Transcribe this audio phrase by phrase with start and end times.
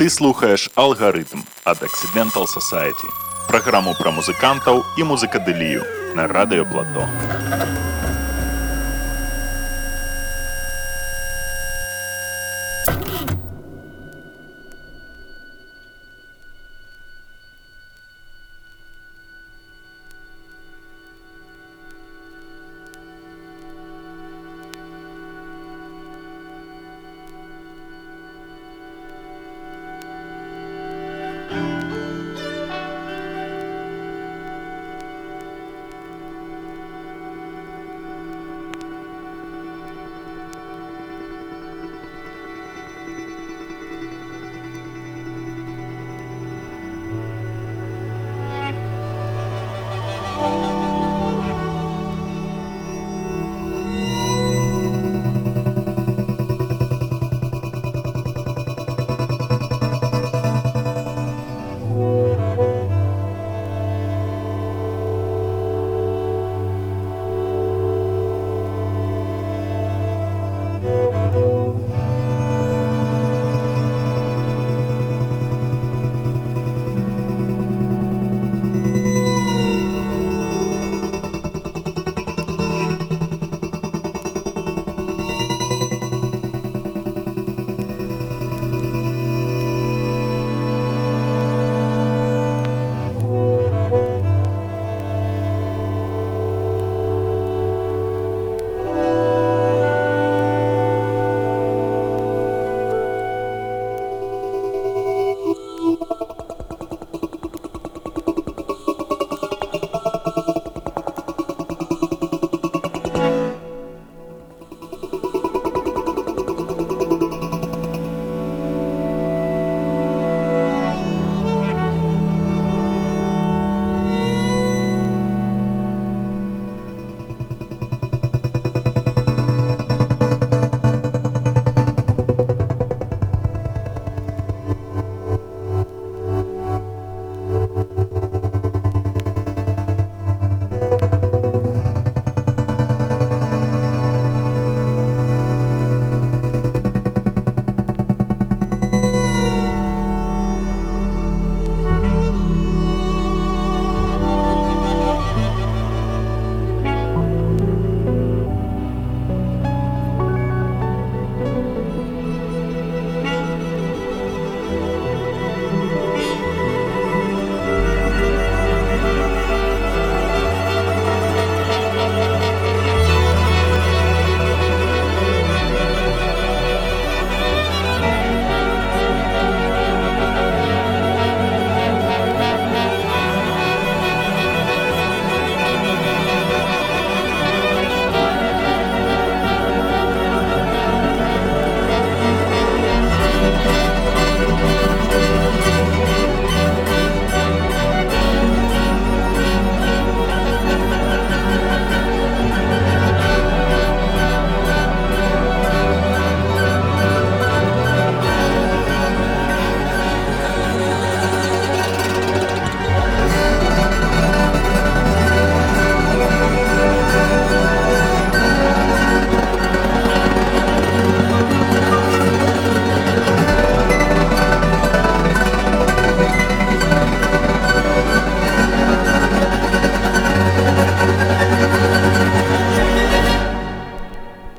[0.00, 3.08] Ты слухаеш алгарытм ад Accidental Society.
[3.48, 5.82] Праграму пра музыкантаў і музыкадылію
[6.14, 7.08] на радыёплато.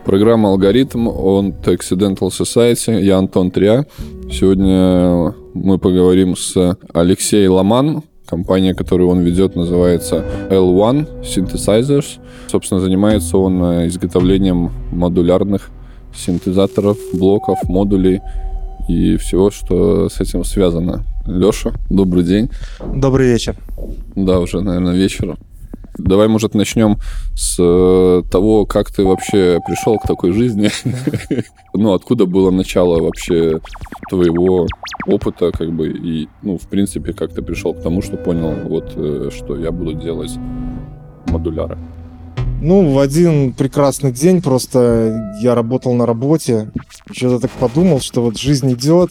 [0.05, 3.01] Программа «Алгоритм» от Accidental Society.
[3.01, 3.87] Я Антон Триа.
[4.31, 8.03] Сегодня мы поговорим с Алексеем Ломан.
[8.27, 12.19] Компания, которую он ведет, называется L1 Synthesizers.
[12.49, 15.71] Собственно, занимается он изготовлением модулярных
[16.13, 18.21] синтезаторов, блоков, модулей
[18.89, 21.05] и всего, что с этим связано.
[21.27, 22.51] Леша, добрый день.
[22.93, 23.55] Добрый вечер.
[24.17, 25.39] Да, уже, наверное, вечером.
[25.99, 26.99] Давай, может, начнем
[27.35, 30.71] с э, того, как ты вообще пришел к такой жизни.
[31.75, 33.61] ну, откуда было начало вообще
[34.09, 34.67] твоего
[35.07, 38.93] опыта, как бы, и, ну, в принципе, как ты пришел к тому, что понял, вот,
[38.97, 40.33] э, что я буду делать
[41.27, 41.79] модуляры.
[42.61, 46.71] Ну, в один прекрасный день просто я работал на работе,
[47.11, 49.11] что-то так подумал, что вот жизнь идет,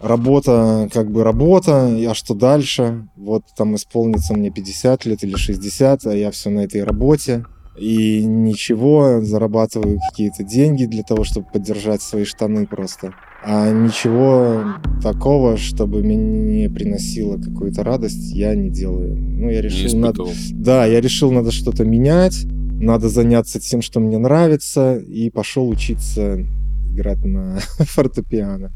[0.00, 3.08] работа как бы работа, а что дальше?
[3.16, 7.44] Вот там исполнится мне 50 лет или 60, а я все на этой работе.
[7.78, 13.14] И ничего, зарабатываю какие-то деньги для того, чтобы поддержать свои штаны просто.
[13.42, 19.16] А ничего такого, чтобы мне приносило какую-то радость, я не делаю.
[19.16, 24.18] Ну, я решил, надо, да, я решил, надо что-то менять, надо заняться тем, что мне
[24.18, 26.44] нравится, и пошел учиться
[26.90, 28.72] играть на фортепиано.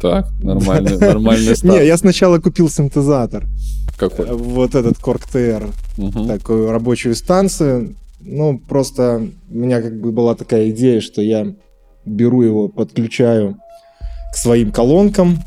[0.00, 1.74] Так, нормальный, нормальный старт.
[1.80, 3.44] Не, я сначала купил синтезатор,
[3.98, 4.26] Какой?
[4.26, 5.70] э, вот этот Korg TR,
[6.26, 7.96] такую рабочую станцию.
[8.20, 11.54] Ну, просто у меня как бы была такая идея, что я
[12.04, 13.56] беру его, подключаю
[14.32, 15.38] к своим колонкам,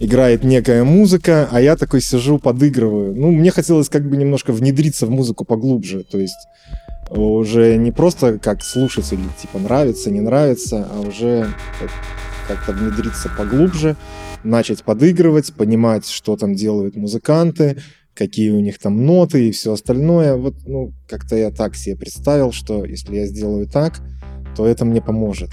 [0.00, 3.14] играет некая музыка, а я такой сижу, подыгрываю.
[3.14, 6.36] Ну, мне хотелось как бы немножко внедриться в музыку поглубже, то есть
[7.10, 11.48] уже не просто как слушатель, типа нравится, не нравится, а уже
[12.48, 13.96] как-то внедриться поглубже,
[14.42, 17.78] начать подыгрывать, понимать, что там делают музыканты,
[18.14, 20.36] какие у них там ноты и все остальное.
[20.36, 24.00] Вот, ну, как-то я так себе представил, что если я сделаю так,
[24.56, 25.50] то это мне поможет.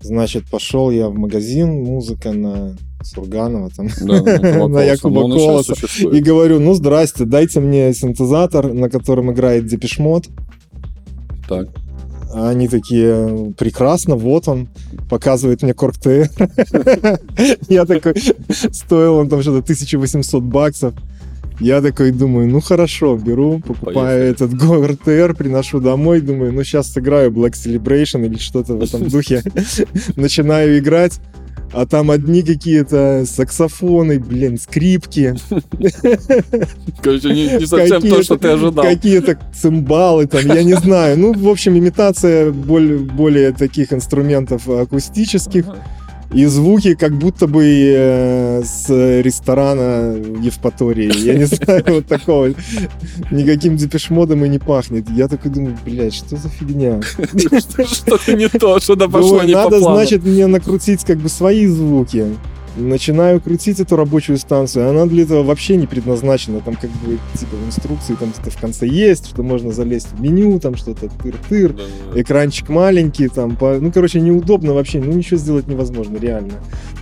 [0.00, 3.88] Значит, пошел я в магазин музыка на Сурганова там.
[4.00, 5.74] Да, на Якуба На Якуба Колоса.
[6.02, 6.10] Ну.
[6.10, 10.28] И говорю, ну, здрасте, дайте мне синтезатор, на котором играет Депешмот.
[11.48, 11.68] Так.
[12.32, 14.68] А Они такие, прекрасно, вот он,
[15.08, 16.28] показывает мне Корг ТР.
[17.68, 18.14] Я такой,
[18.72, 20.94] стоил он там что-то 1800 баксов.
[21.60, 24.90] Я такой думаю, ну хорошо, беру, покупаю Поехали.
[24.90, 29.42] этот ТР, приношу домой, думаю, ну сейчас сыграю Black Celebration или что-то в этом духе.
[30.14, 31.18] Начинаю играть,
[31.72, 35.36] а там одни какие-то саксофоны, блин, скрипки,
[37.02, 38.84] Короче, не, не совсем то, что ты ожидал.
[38.84, 41.18] Какие-то цимбалы там, я не знаю.
[41.18, 45.66] Ну, в общем, имитация более, более таких инструментов акустических.
[46.32, 48.88] И звуки как будто бы э, с
[49.22, 51.10] ресторана Евпатории.
[51.24, 52.50] Я не знаю, вот такого.
[53.30, 55.08] Никаким депешмодом и не пахнет.
[55.10, 57.00] Я такой думаю, блядь, что за фигня?
[57.88, 62.26] Что-то не то, что-то пошло не по надо, значит, мне накрутить как бы свои звуки.
[62.78, 66.60] Начинаю крутить эту рабочую станцию, она для этого вообще не предназначена.
[66.60, 70.20] Там как бы типа в инструкции там где-то в конце есть, что можно залезть в
[70.20, 71.82] меню, там что-то тыр-тыр, Да,
[72.14, 72.20] да.
[72.20, 73.78] экранчик маленький, там, по...
[73.80, 76.52] ну, короче, неудобно вообще, ну, ничего сделать невозможно, реально.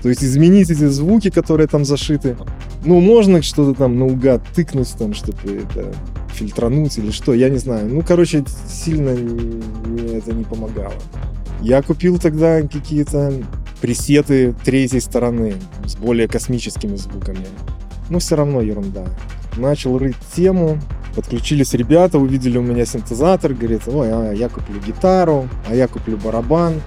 [0.03, 2.37] То есть изменить эти звуки, которые там зашиты,
[2.85, 5.93] ну, можно что-то там наугад тыкнуть, там, чтобы это
[6.33, 7.89] фильтрануть или что, я не знаю.
[7.89, 10.95] Ну, короче, сильно мне это не помогало.
[11.61, 13.33] Я купил тогда какие-то
[13.81, 17.47] пресеты третьей стороны с более космическими звуками.
[18.09, 19.05] Но все равно ерунда.
[19.57, 20.79] Начал рыть тему,
[21.15, 26.17] подключились ребята, увидели у меня синтезатор, говорит, ой, а я куплю гитару, а я куплю
[26.17, 26.81] барабан,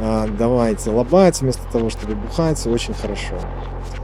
[0.00, 3.34] а, давайте лобать вместо того, чтобы бухать, очень хорошо.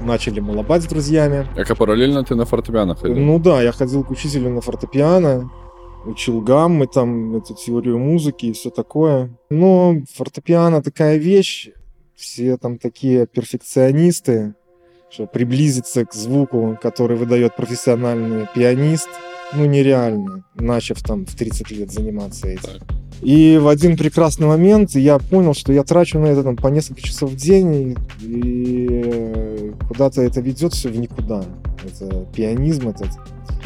[0.01, 1.47] Начали мы лобать с друзьями.
[1.55, 3.17] Так, а параллельно ты на фортепиано ходил?
[3.17, 5.51] Ну да, я ходил к учителю на фортепиано,
[6.05, 9.37] учил гаммы, там, эту теорию музыки и все такое.
[9.51, 11.71] Но фортепиано такая вещь,
[12.17, 14.55] все там такие перфекционисты,
[15.11, 19.09] что приблизиться к звуку, который выдает профессиональный пианист,
[19.53, 22.81] ну нереально, начав там в 30 лет заниматься этим.
[22.81, 23.05] Так.
[23.23, 27.01] И в один прекрасный момент я понял, что я трачу на это там по несколько
[27.01, 31.45] часов в день, и, э, куда-то это ведет все в никуда.
[31.83, 33.09] Это пианизм этот.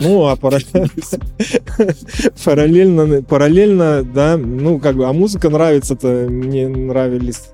[0.01, 0.37] Ну, а
[2.45, 7.49] параллельно, параллельно, да, ну, как бы, а музыка нравится-то, мне нравились,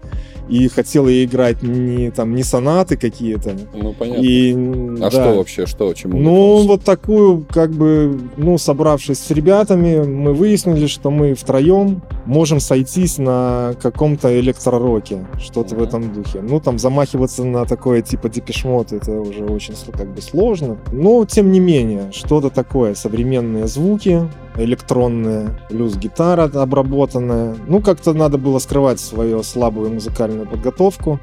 [0.49, 4.23] и хотел я играть не, там, не сонаты какие-то, Ну, понятно.
[4.23, 4.53] и...
[4.53, 5.11] А да.
[5.11, 6.19] что вообще, что, чему?
[6.19, 12.61] Ну, вот такую, как бы, ну, собравшись с ребятами, мы выяснили, что мы втроем можем
[12.61, 15.87] сойтись на каком-то электророке, что-то в Мгм.
[15.87, 16.41] этом духе.
[16.43, 20.79] Ну, там, замахиваться на такое, типа, депешмот, это уже очень, как бы, сложно.
[20.93, 27.57] Но, тем не менее, что-то такое, современные звуки, электронные, плюс гитара обработанная.
[27.67, 31.21] Ну, как-то надо было скрывать свою слабую музыкальную подготовку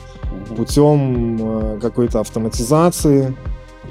[0.55, 3.35] путем э, какой-то автоматизации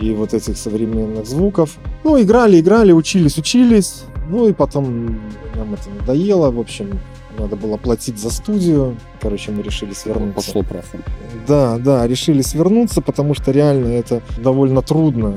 [0.01, 1.77] и вот этих современных звуков.
[2.05, 4.05] Ну, играли, играли, учились, учились.
[4.29, 5.19] Ну и потом
[5.57, 6.51] нам это надоело.
[6.51, 7.01] В общем,
[7.39, 8.97] надо было платить за студию.
[9.21, 10.35] Короче, мы решили свернуться.
[10.35, 11.03] Пошло прахом.
[11.49, 15.37] Да, да, решили свернуться, потому что реально это довольно трудно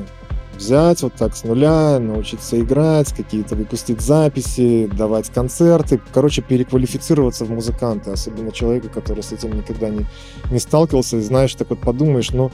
[0.55, 5.99] взять вот так с нуля, научиться играть, какие-то выпустить записи, давать концерты.
[6.13, 10.05] Короче, переквалифицироваться в музыканта, особенно человека, который с этим никогда не,
[10.51, 11.17] не сталкивался.
[11.17, 12.51] И знаешь, так вот подумаешь, ну,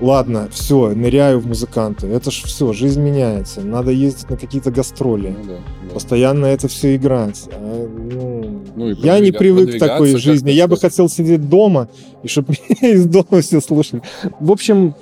[0.00, 2.06] ладно, все, ныряю в музыканты.
[2.06, 3.62] Это ж все, жизнь меняется.
[3.62, 5.34] Надо ездить на какие-то гастроли.
[5.38, 5.94] Ну, да, да.
[5.94, 7.48] Постоянно это все играть.
[7.52, 10.50] А, ну, Ну, я не привык к такой жизни.
[10.50, 11.88] Я бы хотел сидеть дома,
[12.22, 14.02] и чтобы меня из дома все слушали.
[14.40, 14.94] В общем,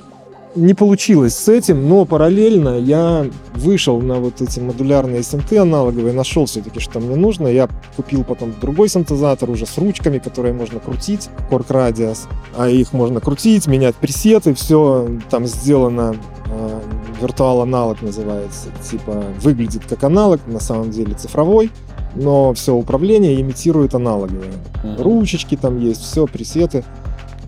[0.56, 6.46] не получилось с этим, но параллельно я вышел на вот эти модулярные синты аналоговые, нашел
[6.46, 7.48] все-таки, что мне нужно.
[7.48, 12.28] Я купил потом другой синтезатор уже с ручками, которые можно крутить, Cork Radius.
[12.56, 16.80] А их можно крутить, менять пресеты, все там сделано э,
[17.20, 18.68] виртуал аналог называется.
[18.88, 21.70] Типа выглядит как аналог, на самом деле цифровой,
[22.14, 24.52] но все управление имитирует аналоговое.
[24.82, 25.02] Мгм.
[25.02, 26.84] Ручечки там есть, все, пресеты.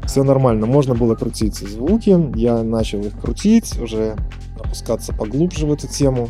[0.07, 2.17] Все нормально, можно было крутить звуки.
[2.37, 4.17] Я начал их крутить, уже
[4.59, 6.29] опускаться поглубже в эту тему.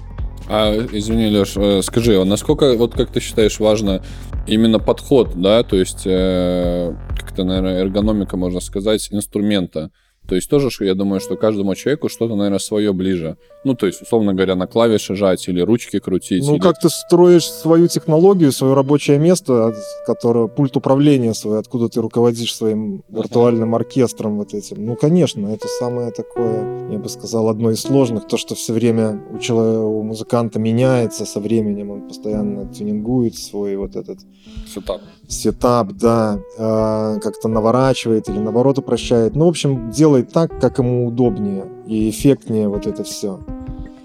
[0.49, 4.02] А, извини, Леш, э, скажи, а насколько, вот как ты считаешь, важно
[4.47, 9.90] именно подход, да, то есть, э, как-то, наверное, эргономика, можно сказать, инструмента.
[10.28, 13.37] То есть тоже, я думаю, что каждому человеку что-то, наверное, свое ближе.
[13.64, 16.45] Ну, то есть, условно говоря, на клавиши жать или ручки крутить.
[16.45, 19.75] Ну, или- как ты строишь свою технологию, свое рабочее место, от
[20.06, 24.85] которого пульт управления свой, откуда ты руководишь своим виртуальным оркестром вот этим.
[24.85, 28.26] Ну, конечно, это самое такое, я бы сказал, одно из сложных.
[28.26, 33.76] То, что все время у, человека, у музыканта меняется со временем, он постоянно тюнингует свой
[33.76, 34.18] вот этот
[34.73, 35.00] Setup.
[35.28, 39.35] Setup, да, э, как-то наворачивает или наоборот упрощает.
[39.35, 43.40] Ну, в общем, делает так, как ему удобнее и эффектнее вот это все.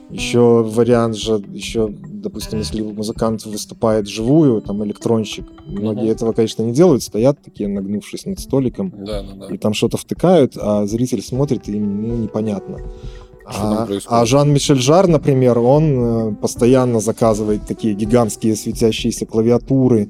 [0.09, 6.11] Еще вариант же, еще, допустим, если музыкант выступает вживую, там электронщик, многие Мгм.
[6.11, 9.53] этого, конечно, не делают, стоят такие, нагнувшись над столиком, Да, да, да.
[9.55, 12.79] и там что-то втыкают, а зритель смотрит, и им ну, непонятно.
[13.45, 14.07] А, происходит?
[14.09, 20.09] а Жан-Мишель Жар, например, он э, постоянно заказывает такие гигантские светящиеся клавиатуры,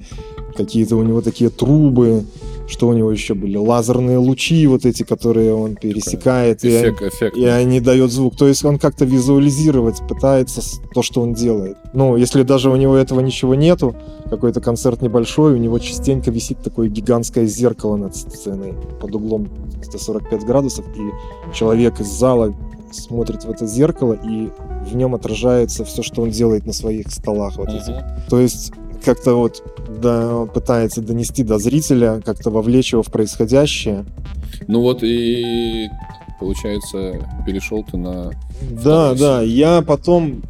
[0.55, 2.23] какие-то у него такие трубы,
[2.67, 7.37] что у него еще были, лазерные лучи вот эти, которые он пересекает, и, Эффект, эффект.
[7.37, 8.37] и они дают звук.
[8.37, 10.61] То есть он как-то визуализировать пытается
[10.93, 11.77] то, что он делает.
[11.93, 13.95] Ну, если даже у него этого ничего нету,
[14.29, 19.49] какой-то концерт небольшой, у него частенько висит такое гигантское зеркало над сценой под углом
[19.83, 22.55] 145 градусов, и человек из зала
[22.91, 24.49] смотрит в это зеркало, и
[24.89, 27.57] в нем отражается все, что он делает на своих столах.
[27.57, 27.89] Вот этих.
[27.89, 28.03] Мгм.
[28.29, 28.71] То есть
[29.03, 29.63] как-то вот
[30.01, 34.05] да, он пытается донести до зрителя, как-то вовлечь его в происходящее.
[34.67, 35.89] Ну вот и
[36.39, 38.31] получается, перешел ты на...
[38.61, 40.43] Да, да, я потом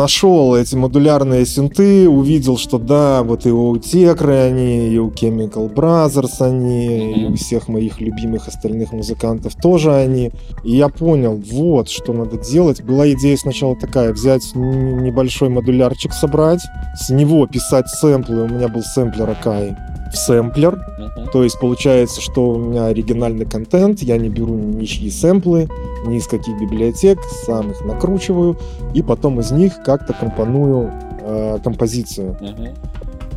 [0.00, 5.72] нашел эти модулярные синты, увидел, что да, вот и у Текры они, и у Chemical
[5.72, 10.30] Brothers они, и у всех моих любимых остальных музыкантов тоже они.
[10.64, 12.82] И я понял, вот, что надо делать.
[12.82, 16.62] Была идея сначала такая, взять небольшой модулярчик собрать,
[16.98, 19.76] с него писать сэмплы, у меня был сэмплер Акай,
[20.12, 21.28] в сэмплер, Мгм.
[21.32, 25.68] то есть получается, что у меня оригинальный контент, я не беру ничьи сэмплы,
[26.06, 28.58] ни из каких библиотек, сам их накручиваю,
[28.94, 32.36] и потом из них как-то компоную э, композицию.
[32.40, 32.68] Мгм.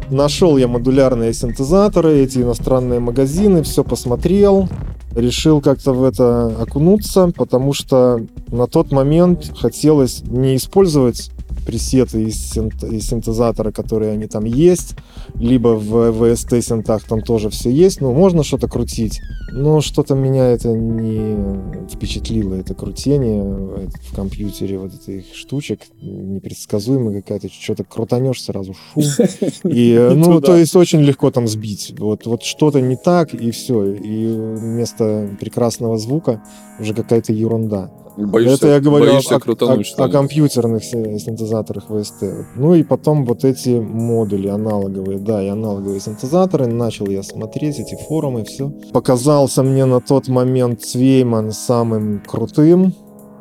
[0.09, 4.67] Нашел я модулярные синтезаторы, эти иностранные магазины, все посмотрел,
[5.15, 11.29] решил как-то в это окунуться, потому что на тот момент хотелось не использовать
[11.65, 14.95] пресеты из, синт- из синтезатора, которые они там есть,
[15.35, 20.47] либо в VST синтах там тоже все есть, ну, можно что-то крутить, но что-то меня
[20.49, 28.73] это не впечатлило, это крутение в компьютере вот этих штучек, непредсказуемая какая-то, что-то крутанешь сразу,
[28.73, 29.03] шум,
[29.63, 31.93] и, э, Не ну, то есть очень легко там сбить.
[31.97, 33.93] Вот, вот что-то не так, и все.
[33.93, 36.43] И вместо прекрасного звука
[36.79, 37.91] уже какая-то ерунда.
[38.17, 42.45] Боишься, Это я говорю боишься о, о- о компьютерных си- синтезаторах VST.
[42.55, 46.67] Ну и потом вот эти модули аналоговые, да, и аналоговые синтезаторы.
[46.67, 48.71] Начал я смотреть эти форумы, все.
[48.91, 52.93] Показался мне на тот момент Цвейман самым крутым.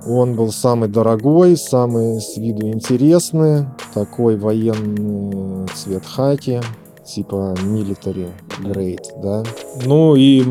[0.07, 6.61] Он был самый дорогой, самый с виду интересный, такой военный цвет хаки,
[7.04, 8.30] типа military
[8.61, 9.42] grade, да.
[9.85, 10.42] Ну и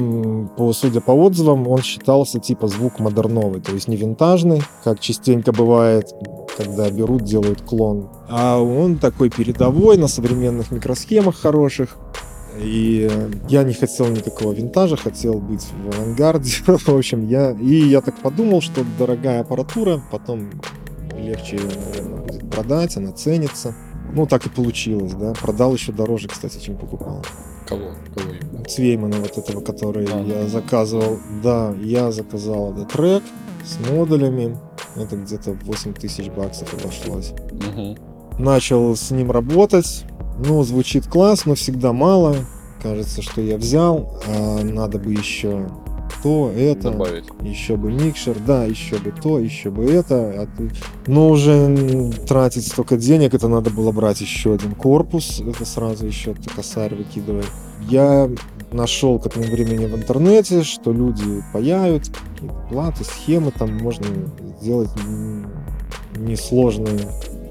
[0.57, 5.51] по, судя по отзывам, он считался типа звук модерновый, то есть не винтажный, как частенько
[5.51, 6.13] бывает,
[6.57, 8.09] когда берут, делают клон.
[8.29, 11.97] А он такой передовой на современных микросхемах хороших.
[12.59, 13.09] И
[13.47, 16.51] я не хотел никакого винтажа, хотел быть в авангарде.
[16.65, 17.51] В общем, я...
[17.51, 20.49] И я так подумал, что дорогая аппаратура, потом
[21.17, 23.75] легче наверное, будет продать, она ценится.
[24.13, 25.33] Ну, так и получилось, да.
[25.33, 27.23] Продал еще дороже, кстати, чем покупал.
[27.67, 27.91] Кого?
[28.15, 28.65] Кого именно?
[28.65, 30.21] Цвеймана вот этого, который Ага.
[30.23, 31.17] я заказывал.
[31.43, 33.23] Да, я заказал этот трек
[33.63, 34.57] с модулями.
[34.95, 37.33] Это где-то 8 тысяч баксов обошлось.
[37.51, 37.97] Мгм.
[38.37, 40.03] Начал с ним работать.
[40.43, 42.35] Ну, звучит класс, но всегда мало.
[42.81, 45.69] Кажется, что я взял, а надо бы еще
[46.23, 46.91] то, это.
[46.91, 47.25] Добавить.
[47.41, 50.15] Еще бы микшер, да, еще бы то, еще бы это.
[50.15, 50.47] А
[51.07, 56.35] Но уже тратить столько денег, это надо было брать еще один корпус, это сразу еще
[56.55, 57.45] косарь выкидывай.
[57.89, 58.29] Я
[58.71, 62.11] нашел к этому времени в интернете, что люди паяют
[62.69, 64.05] платы, схемы, там можно
[64.61, 64.89] сделать
[66.15, 66.99] несложные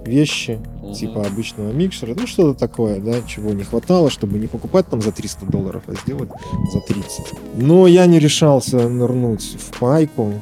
[0.05, 0.95] вещи, Мгм.
[0.95, 5.13] типа обычного микшера, ну что-то такое, да, чего не хватало, чтобы не покупать там за
[5.13, 6.31] 300 долларов, а сделать
[6.73, 7.33] за 30.
[7.55, 10.33] Но я не решался нырнуть в пайку.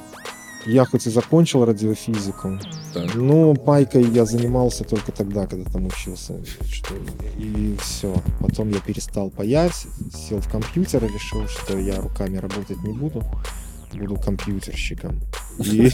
[0.67, 2.59] Я хоть и закончил радиофизику,
[2.93, 3.15] Так.
[3.15, 6.35] но пайкой я занимался только тогда, когда там учился.
[6.71, 6.95] Что...
[7.39, 8.15] И все.
[8.41, 13.25] Потом я перестал паять, сел в компьютер и решил, что я руками работать не буду.
[13.95, 15.21] Буду компьютерщиком.
[15.59, 15.91] И,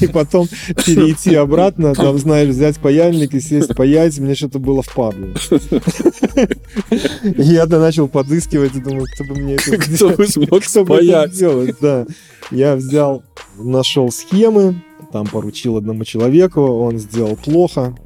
[0.00, 0.46] и потом
[0.84, 5.28] перейти обратно, там, знаешь, взять паяльник и сесть паять, мне что-то было впадло.
[7.24, 10.96] И я-то начал подыскивать и думаю, кто бы мне это Кто бы смог кто бы
[10.96, 12.06] это сделать, да.
[12.50, 13.22] Я взял,
[13.56, 17.96] нашел схемы, там поручил одному человеку, он сделал плохо.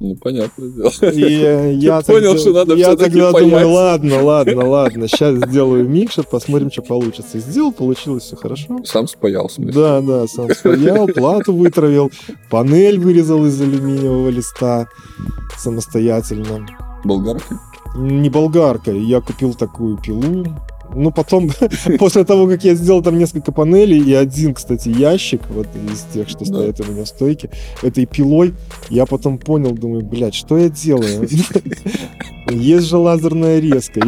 [0.00, 0.90] Ну, понятное дело.
[1.12, 6.24] И я понял, тогда- что надо Я тогда думаю, ладно, ладно, ладно, сейчас сделаю микшер,
[6.24, 7.36] посмотрим, что получится.
[7.36, 8.78] И сделал, получилось все хорошо.
[8.84, 9.74] Сам спаял, в смысле.
[9.74, 12.10] Да, да, сам стоял, плату вытравил,
[12.48, 14.88] панель вырезал из алюминиевого листа
[15.58, 16.66] самостоятельно.
[17.04, 17.58] Болгаркой?
[17.96, 20.46] Не болгаркой, я купил такую пилу.
[20.94, 21.50] Ну, потом,
[21.98, 26.28] после того, как я сделал там несколько панелей и один, кстати, ящик, вот из тех,
[26.28, 26.44] что Да.
[26.46, 27.50] стоят у меня в стойке,
[27.82, 28.54] этой пилой,
[28.88, 31.28] я потом понял, думаю, блядь, что я делаю?
[32.50, 34.00] Есть же лазерная резка.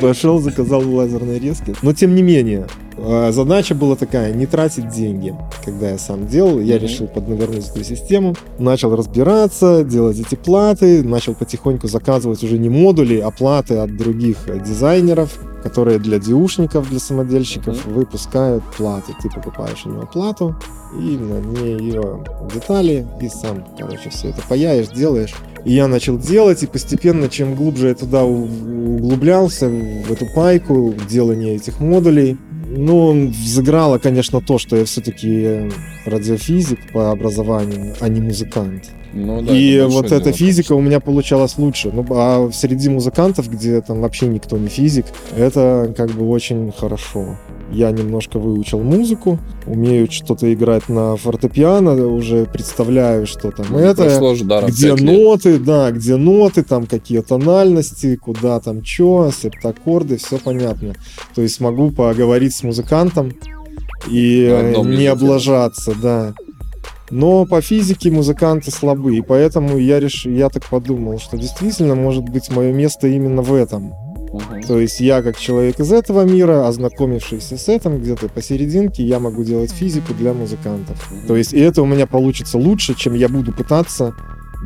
[0.00, 1.74] Пошел, заказал лазерные резки.
[1.82, 5.34] Но, тем не менее, э, задача была такая, не тратить деньги.
[5.64, 11.34] Когда я сам делал, я решил поднавернуть эту систему, начал разбираться, делать эти платы, начал
[11.34, 17.84] потихоньку заказывать уже не модули, а платы от других дизайнеров, которые для диушников, для самодельщиков
[17.86, 19.12] выпускают платы.
[19.22, 20.56] Ты покупаешь у него плату,
[20.94, 25.34] и на ней ее детали, и сам, короче, все это паяешь, делаешь.
[25.64, 31.06] И я начал делать, и постепенно, чем глубже я туда углублялся, в эту пайку, в
[31.06, 32.36] делание этих модулей,
[32.70, 35.70] ну, взыграло, конечно, то, что я все-таки
[36.06, 38.90] радиофизик по образованию, а не музыкант.
[39.12, 41.90] Ну, да, и это вот эта дело, физика у меня получалась лучше.
[41.92, 47.36] Ну, а среди музыкантов, где там вообще никто не физик, это как бы очень хорошо.
[47.72, 54.08] Я немножко выучил музыку, умею что-то играть на фортепиано, уже представляю, что там Ну, это,
[54.66, 55.18] где пять лет.
[55.18, 60.94] ноты, да, где ноты, там какие тональности, куда там что, септаккорды, все понятно.
[61.34, 63.32] То есть могу поговорить с музыкантом
[64.08, 66.34] и не облажаться, да.
[67.10, 70.26] Но по физике музыканты слабы, и поэтому я реш...
[70.26, 73.92] я так подумал, что действительно может быть мое место именно в этом.
[74.32, 74.62] Мгм.
[74.62, 79.42] То есть я как человек из этого мира, ознакомившийся с этим где-то посерединке, я могу
[79.44, 81.10] делать физику для музыкантов.
[81.10, 81.26] Мгм.
[81.26, 84.14] То есть и это у меня получится лучше, чем я буду пытаться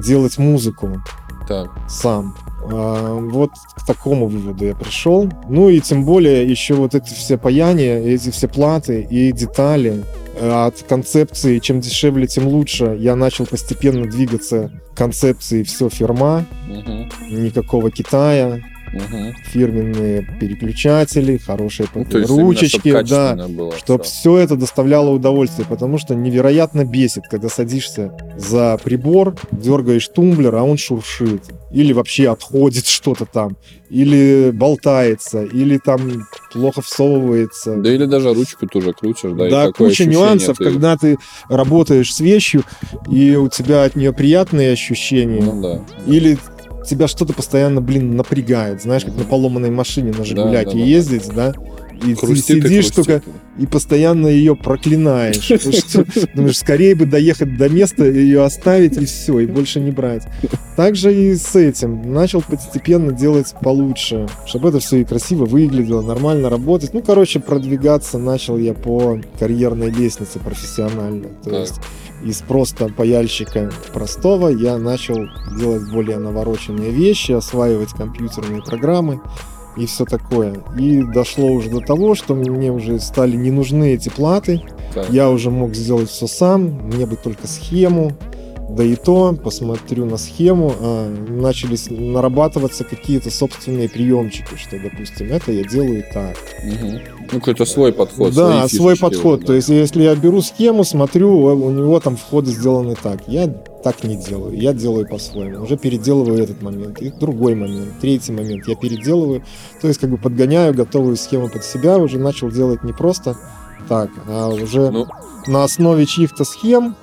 [0.05, 1.03] делать музыку
[1.49, 1.71] Так.
[1.89, 2.35] сам.
[2.67, 5.29] А, вот к такому выводу я пришел.
[5.49, 10.03] Ну и тем более еще вот эти все паяния, эти все платы и детали
[10.37, 16.45] э, от концепции «чем дешевле, тем лучше» я начал постепенно двигаться к концепции «все фирма»,
[16.67, 17.09] Мгм.
[17.31, 18.61] никакого Китая,
[18.95, 19.35] Мгм.
[19.45, 24.13] фирменные переключатели, хорошие Ну, именно, ручечки, чтоб да, было чтобы всё.
[24.13, 30.63] все это доставляло удовольствие, потому что невероятно бесит, когда садишься за прибор, дергаешь тумблер, а
[30.63, 31.43] он шуршит.
[31.73, 33.57] Или вообще отходит что-то там,
[33.91, 37.77] или болтается, или там плохо всовывается.
[37.77, 41.17] Да или даже ручку тоже крутишь, да, Да, куча нюансов, ты- когда ты
[41.49, 42.63] работаешь с вещью,
[43.11, 45.81] и у тебя от нее приятные ощущения, Ну да.
[46.07, 46.39] или
[46.87, 48.83] тебя что-то постоянно, блин, напрягает.
[48.83, 50.85] Знаешь, как на поломанной машине на «Жигуляке» да, да.
[50.85, 51.55] ездить, да?
[52.03, 52.95] И ты Хрустит и сидишь хрустит.
[52.95, 53.23] только
[53.59, 55.49] и постоянно ее проклинаешь.
[56.35, 60.25] Думаешь, скорее бы доехать до места, ее оставить и все, и больше не брать.
[60.77, 62.13] Также и с этим.
[62.13, 66.93] Начал постепенно делать получше, чтобы это все и красиво выглядело, нормально работать.
[66.93, 71.29] Ну, короче, продвигаться начал я по карьерной лестнице профессионально.
[71.45, 71.75] То есть
[72.25, 75.17] из просто паяльщика простого я начал
[75.59, 79.21] делать более навороченные вещи, осваивать компьютерные программы
[79.77, 80.63] и все такое.
[80.79, 84.63] И дошло уже до того, что мне уже стали не нужны эти платы.
[84.95, 85.11] Так.
[85.11, 88.13] Я уже мог сделать все сам, мне бы только схему.
[88.77, 95.31] Да и то, посмотрю на схему, а, начали с- нарабатываться какие-то собственные приемчики, что, допустим,
[95.33, 96.37] это я делаю так.
[96.65, 96.99] Мгм.
[97.33, 98.35] Ну, какой-то свой подход.
[98.35, 99.39] да, свой подход.
[99.39, 99.57] уже, То да.
[99.57, 103.21] есть, если я беру схему, смотрю, у него там входы сделаны так.
[103.29, 104.57] Я так не делаю.
[104.59, 105.63] Я делаю по-своему.
[105.63, 107.01] Уже переделываю этот момент.
[107.01, 108.01] И другой момент.
[108.01, 108.67] Третий момент.
[108.67, 109.43] Я переделываю.
[109.83, 111.99] То есть как бы подгоняю готовую схему под себя.
[111.99, 113.37] Уже начал делать не просто
[113.89, 115.07] так, а уже Ну,
[115.47, 116.97] на основе чьих-то схем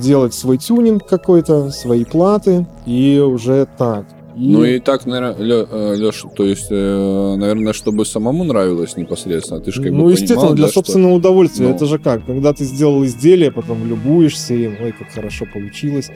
[0.00, 2.66] делать свой тюнинг какой-то, свои платы.
[2.86, 4.06] И уже так.
[4.36, 9.72] И- ну и так, наверное, Леша, то есть, э, наверное, чтобы самому нравилось непосредственно, ты
[9.72, 11.68] же как ну, бы естественно, понимал, для да, что- собственного удовольствия.
[11.68, 11.74] Ну.
[11.74, 12.24] Это же как?
[12.24, 16.08] Когда ты сделал изделие, потом любуешься им, ой, как хорошо получилось.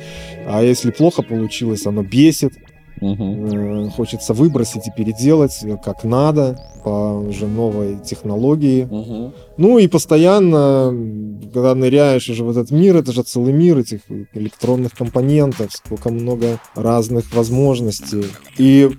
[0.46, 2.54] А если плохо получилось, оно бесит.
[3.02, 8.84] Э, Хочется выбросить и переделать э, как надо по уже новой технологии.
[8.90, 9.32] Мгм.
[9.58, 10.94] Ну и постоянно,
[11.52, 14.00] когда ныряешь уже в этот мир, это же целый мир этих
[14.34, 18.26] электронных компонентов, сколько много разных возможностей.
[18.58, 18.90] И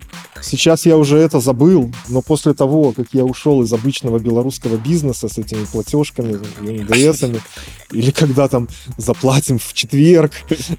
[0.42, 5.30] сейчас я уже это забыл, но после того, как я ушел из обычного белорусского бизнеса
[5.30, 7.40] с этими платежками, НДСами,
[7.92, 8.68] или когда там
[8.98, 10.32] заплатим в четверг,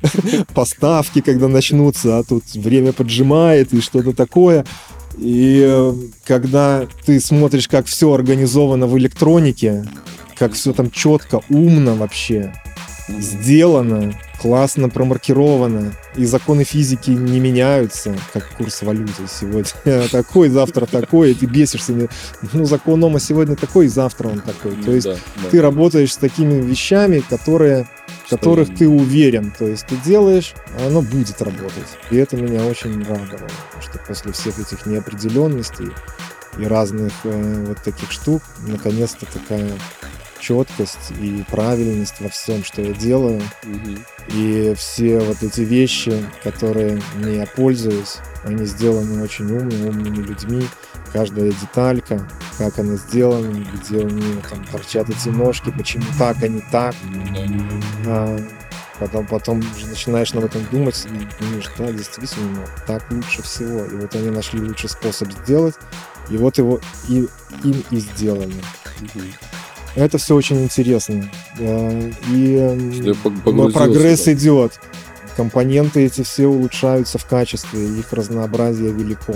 [0.55, 4.65] поставки, когда начнутся, а тут время поджимает и что-то такое.
[5.19, 9.85] И э, когда ты смотришь, как все организовано в электронике,
[10.37, 12.53] как все там четко, умно вообще,
[13.09, 21.33] сделано, классно промаркировано, и законы физики не меняются, как курс валюты сегодня такой, завтра такой,
[21.33, 22.09] и ты бесишься.
[22.53, 24.73] Ну, закон Ома сегодня такой, завтра он такой.
[24.73, 25.49] То Ну есть да, да.
[25.51, 27.89] ты работаешь с такими вещами, которые,
[28.27, 29.53] в которых ты уверен.
[29.59, 31.89] То есть ты делаешь, а оно будет работать.
[32.11, 35.89] И это меня очень радовало, что после всех этих неопределенностей
[36.59, 39.71] и разных э, вот таких штук, наконец-то такая
[40.49, 43.43] четкость и правильность во всем, что я делаю.
[44.29, 50.67] И все вот эти вещи, которые я пользуюсь, они сделаны очень умно, умными людьми.
[51.13, 56.49] Каждая деталька, как она сделана, где у нее там торчат эти ножки, почему так, а
[56.49, 56.95] не так.
[58.07, 58.39] А,
[58.99, 63.85] потом, потом уже начинаешь об этом думать и думаешь, да, действительно, так лучше всего.
[63.85, 65.77] И вот они нашли лучший способ сделать,
[66.31, 67.29] и вот его и,
[67.65, 68.55] им и сделали.
[69.99, 71.29] Это все очень интересно.
[71.59, 74.33] И но прогресс да.
[74.33, 74.79] идет.
[75.37, 79.35] Компоненты эти все улучшаются в качестве, их разнообразие велико.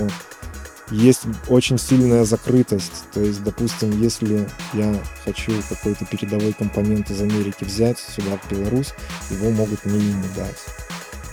[0.89, 3.03] Есть очень сильная закрытость.
[3.13, 4.95] То есть, допустим, если я
[5.25, 8.93] хочу какой-то передовой компонент из Америки взять сюда, в Беларусь,
[9.31, 10.63] его могут мне не дать.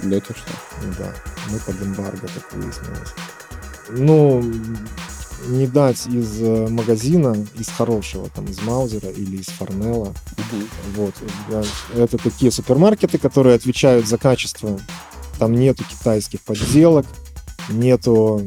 [0.02, 0.52] Да ты что?
[0.98, 1.14] Да,
[1.50, 3.14] мы под эмбарго, как выяснилось.
[3.90, 4.42] Ну,
[5.48, 10.68] не дать из э, магазина, из хорошего, там, из Маузера или из Форнелла, Мгм.
[10.96, 11.14] вот.
[11.96, 14.78] Это такие супермаркеты, которые отвечают за качество.
[15.38, 17.06] Там нету китайских подделок,
[17.70, 18.46] нету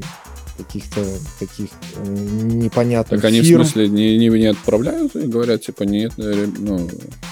[0.57, 1.03] каких-то
[1.39, 3.63] таких э, непонятных Так они в фирм.
[3.63, 6.87] смысле не, не, не отправляют и говорят, типа, нет, э, ну,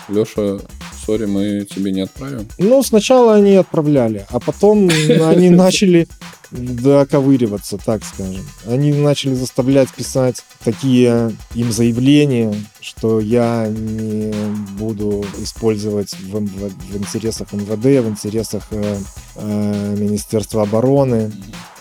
[0.10, 0.58] Леша,
[1.06, 2.47] сори, мы тебе не отправим.
[2.58, 6.08] Ну, сначала они отправляли, а потом они начали
[6.52, 8.46] доковыриваться, так скажем.
[8.66, 14.34] Они начали заставлять писать такие им заявления, что я не
[14.78, 18.98] буду использовать в, МВ в интересах МВД, в интересах э,
[19.36, 21.32] э, Министерства обороны.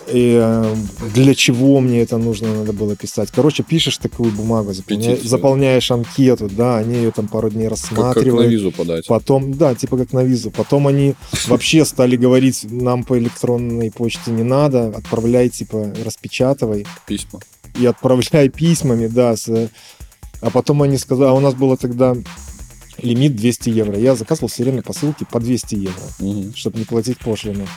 [0.07, 0.75] И э,
[1.13, 3.29] для чего мне это нужно, надо было писать.
[3.33, 7.91] Короче, пишешь такую бумагу, заполня- заполняешь анкету, да, они ее там пару дней Как, как
[7.91, 8.47] рассматривают.
[8.47, 9.07] на визу подать.
[9.07, 10.51] Потом, да, типа как на визу.
[10.51, 11.15] Потом они
[11.47, 17.39] вообще стали говорить, нам по электронной почте не надо, отправляй, типа, распечатывай Письма.
[17.79, 19.35] и отправляй письмами, да.
[19.37, 19.69] с-
[20.41, 22.15] А потом они сказали, а у нас было тогда
[22.97, 23.97] лимит 200 евро.
[23.97, 26.53] Я заказывал все время посылки по 200 евро, Мгм.
[26.55, 27.67] чтобы не платить пошлину.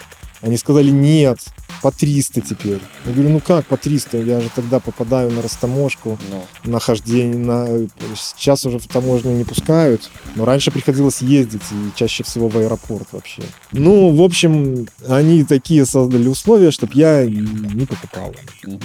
[0.44, 1.38] Они сказали, нет,
[1.80, 2.80] по 300 теперь.
[3.06, 4.18] Я говорю, ну как по 300?
[4.18, 7.66] Я же тогда попадаю на растаможку Ну, нахождение на...
[8.14, 13.08] Сейчас уже в таможню не пускают, но раньше приходилось ездить, и чаще всего в аэропорт
[13.12, 13.42] вообще.
[13.72, 18.34] Ну, в общем, они такие создали условия, чтобы я не покупал.
[18.64, 18.80] мгм.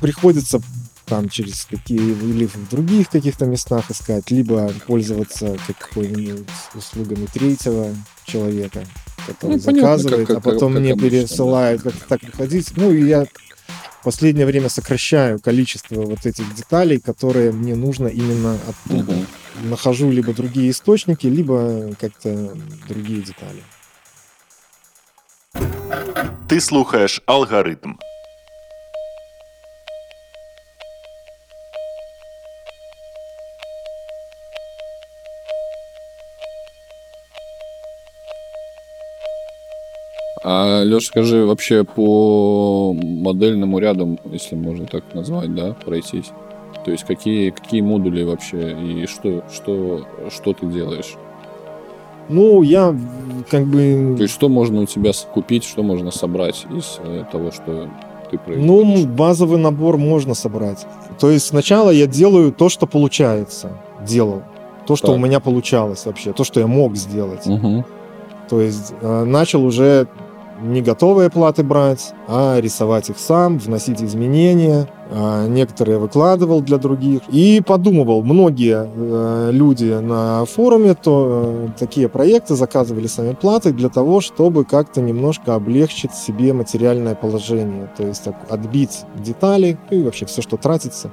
[0.00, 0.60] Приходится
[1.06, 8.84] там через какие или в других каких-то местах искать, либо пользоваться какой-нибудь услугами третьего человека,
[9.34, 12.72] который Ну, понятно, заказывает, как- а потом как мне обычно, пересылает, как так приходить.
[12.76, 13.24] Ну, и я
[14.00, 19.12] в последнее время сокращаю количество вот этих деталей, которые мне нужно именно оттуда.
[19.12, 19.26] Мгм.
[19.70, 21.56] Нахожу либо другие источники, либо
[22.00, 22.28] как-то
[22.88, 23.62] другие детали.
[26.46, 27.92] Ти слухаєш алгоритм.
[40.52, 46.32] А, Леш, скажи, вообще по модельному ряду, если можно так назвать, да, пройтись,
[46.84, 51.14] то есть какие, какие модули вообще и что, что, что ты делаешь?
[52.28, 52.96] Ну, я
[53.48, 54.14] как бы...
[54.16, 57.88] То есть что можно у тебя купить, что можно собрать из э, того, что
[58.32, 58.66] ты производишь?
[58.66, 60.84] Ну, базовый набор можно собрать.
[61.20, 63.70] То есть сначала я делаю то, что получается.
[64.04, 64.42] Делал.
[64.84, 65.16] То, что Так.
[65.16, 66.32] у меня получалось вообще.
[66.32, 67.46] То, что я мог сделать.
[67.46, 67.84] Мгм.
[68.48, 70.08] То есть э, начал уже
[70.62, 74.88] не готовые платы брать, а рисовать их сам, вносить изменения.
[75.10, 77.22] А, Некоторые выкладывал для других.
[77.28, 83.88] И подумывал, многие э, люди на форуме то э, такие проекты заказывали сами платы для
[83.88, 87.90] того, чтобы как-то немножко облегчить себе материальное положение.
[87.96, 91.10] То есть так, отбить детали и вообще все, что тратится,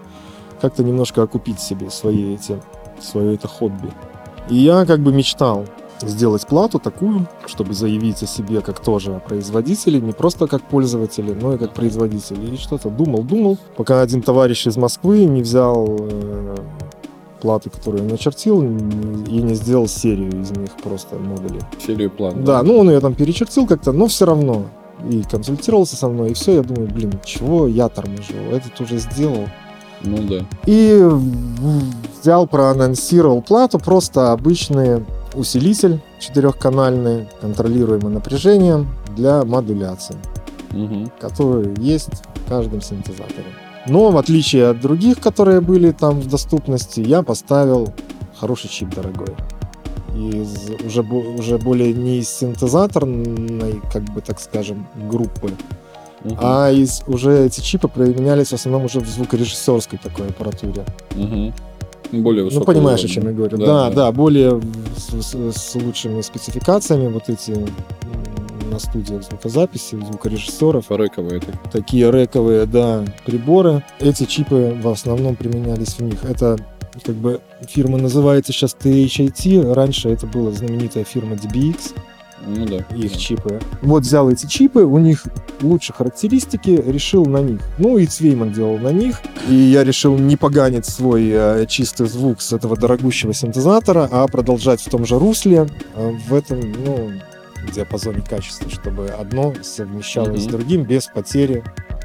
[0.61, 2.61] как-то немножко окупить себе свои эти,
[2.99, 3.89] свое это хобби.
[4.49, 5.65] И я как бы мечтал
[6.01, 11.53] сделать плату такую, чтобы заявить о себе как тоже производители, не просто как пользователи, но
[11.53, 12.53] и как производители.
[12.53, 16.55] И что-то думал, думал, пока один товарищ из Москвы не взял э,
[17.41, 21.61] платы, которые он начертил, и не сделал серию из них просто модулей.
[21.85, 22.43] Серию план.
[22.43, 24.65] Да, ну он ее там перечертил как-то, но все равно.
[25.09, 29.47] И консультировался со мной, и все, я думаю, блин, чего я торможу, этот уже сделал.
[30.03, 30.45] Ну да.
[30.65, 31.07] И
[32.19, 35.05] взял, проанонсировал плату, просто обычный
[35.37, 40.15] усилитель четырехканальный, контролируемый напряжением для модуляции,
[40.71, 41.11] Мгм.
[41.19, 42.09] который есть
[42.45, 43.45] в каждом синтезаторе.
[43.87, 47.93] Но в отличие от других, которые были там в доступности, я поставил
[48.39, 49.35] хороший чип дорогой.
[50.15, 55.51] Из уже, уже более не из синтезаторной, как бы так скажем, группы,
[56.23, 56.37] Мгм.
[56.41, 60.83] а из уже эти чипы применялись в основном уже в звукорежиссерской такой аппаратуре.
[61.15, 61.53] Мгм.
[62.11, 63.13] Более Ну, высокого понимаешь, о уровня.
[63.15, 63.57] чем я говорю.
[63.57, 63.95] Да, Да, да.
[63.95, 64.61] да, более
[64.95, 67.53] с, с- с лучшими спецификациями вот эти
[68.71, 70.85] на студиях звукозаписи, звукорежиссеров.
[70.87, 71.59] Форековые такие.
[71.71, 73.83] Такие рековые, да, приборы.
[73.99, 76.23] Эти чипы в основном применялись в них.
[76.23, 76.57] Это
[77.03, 79.73] как бы фирма называется сейчас THIT.
[79.73, 81.93] Раньше это была знаменитая фирма DBX,
[82.47, 82.77] Ну да.
[82.95, 83.17] их да.
[83.17, 83.59] чипы.
[83.81, 85.23] Вот взял эти чипы, у них
[85.61, 87.59] лучше характеристики, решил на них.
[87.77, 89.19] Ну и Цвейман делал на них.
[89.49, 94.81] И я решил не поганить свой э, чистый звук с этого дорогущего синтезатора, а продолжать
[94.81, 97.11] в том же русле, э, в этом, ну,
[97.73, 100.51] диапазоне качества, чтобы одно совмещалось с Мгм.
[100.51, 101.63] другим без потери.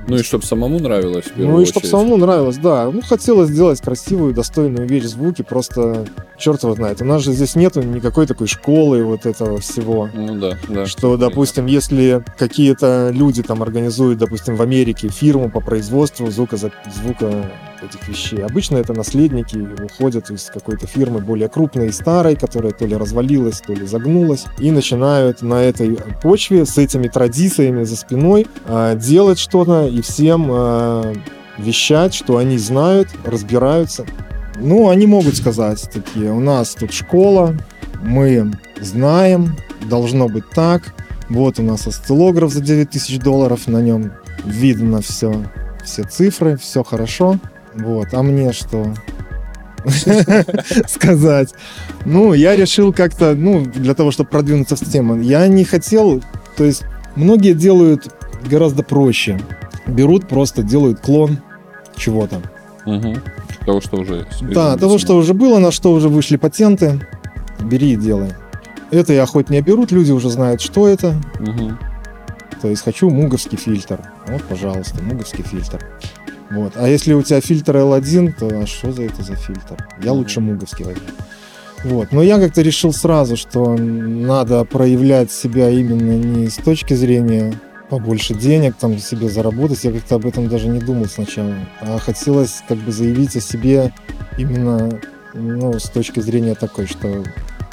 [0.09, 2.91] Ну и чтобы самому нравилось, Ну и чтобы самому нравилось, да.
[2.91, 6.07] Ну, хотелось сделать красивую, достойную вещь звуки, просто
[6.39, 7.01] черт его знает.
[7.01, 10.09] У нас же здесь нету никакой такой школы вот этого всего.
[10.13, 10.87] Ну да, да.
[10.87, 17.51] Что, допустим, если какие-то люди там организуют, допустим, в Америке фирму по производству звука, звука
[17.83, 22.87] этих вещей, обычно это наследники уходят из какой-то фирмы более крупной и старой, которая то
[22.87, 28.47] ли развалилась, то ли загнулась, и начинают на этой почве с этими традициями за спиной
[28.67, 31.13] а, делать что-то и всем а,
[31.59, 34.07] вещать, что они знают, разбираются.
[34.57, 37.57] Ну, они могут сказать такие, у нас тут школа,
[38.03, 39.57] мы знаем,
[39.89, 40.95] должно быть так.
[41.29, 44.13] Вот у нас осциллограф за 9000 долларов, на нем
[44.45, 45.35] видно все,
[45.85, 47.39] все цифры, все хорошо.
[47.75, 48.95] Вот, а мне что
[50.87, 51.55] сказать?
[52.05, 56.23] Ну, я решил как-то, ну, для того, чтобы продвинуться в тему, я не хотел,
[56.57, 56.85] то есть
[57.17, 58.09] многие делают
[58.49, 59.41] гораздо проще.
[59.87, 61.39] Берут просто, делают клон
[61.97, 62.41] чего-то.
[62.87, 63.21] Мгм.
[63.65, 64.27] Того, что уже...
[64.41, 67.07] Да, того, что уже было, на что уже вышли патенты,
[67.61, 68.31] бери и делай.
[68.91, 71.15] Это я хоть не берут, люди уже знают, что это.
[71.39, 71.79] Мгм.
[72.61, 74.01] То есть хочу муговский фильтр.
[74.29, 75.85] Вот, пожалуйста, муговский фильтр.
[76.53, 76.75] Вот.
[76.77, 79.89] А если у тебя фильтр L1, то а что за это за фильтр?
[80.03, 81.03] Я лучше муговский возьму.
[81.85, 82.13] Вот.
[82.13, 87.55] Но я как-то решил сразу, что надо проявлять себя именно не с точки зрения
[87.89, 89.83] побольше денег там себе заработать.
[89.85, 91.55] Я как-то об этом даже не думал сначала.
[91.81, 93.93] А хотелось как бы заявить о себе
[94.39, 95.01] именно
[95.35, 97.25] ну, с точки зрения такой, что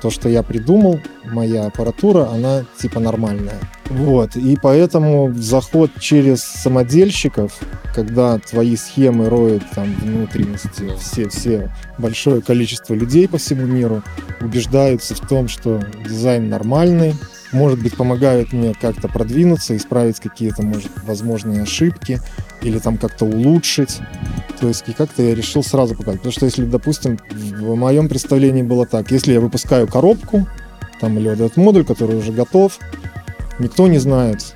[0.02, 3.60] то, что я придумал, моя аппаратура, она типа нормальная.
[3.90, 7.58] Вот, и поэтому заход через самодельщиков,
[7.96, 14.04] когда твои схемы роют там внутренности, все, все большое количество людей по всему миру
[14.42, 17.16] убеждаются в том, что дизайн нормальный,
[17.52, 22.22] может быть, помогают мне как-то продвинуться, исправить какие-то, может, возможные ошибки
[22.62, 24.00] или там как-то улучшить.
[24.60, 26.20] То есть и как-то я решил сразу показать.
[26.20, 30.48] Потому что если, допустим, в моем представлении было так, если я выпускаю коробку,
[31.00, 32.78] там или вот этот модуль, который уже готов,
[33.58, 34.54] никто не знает,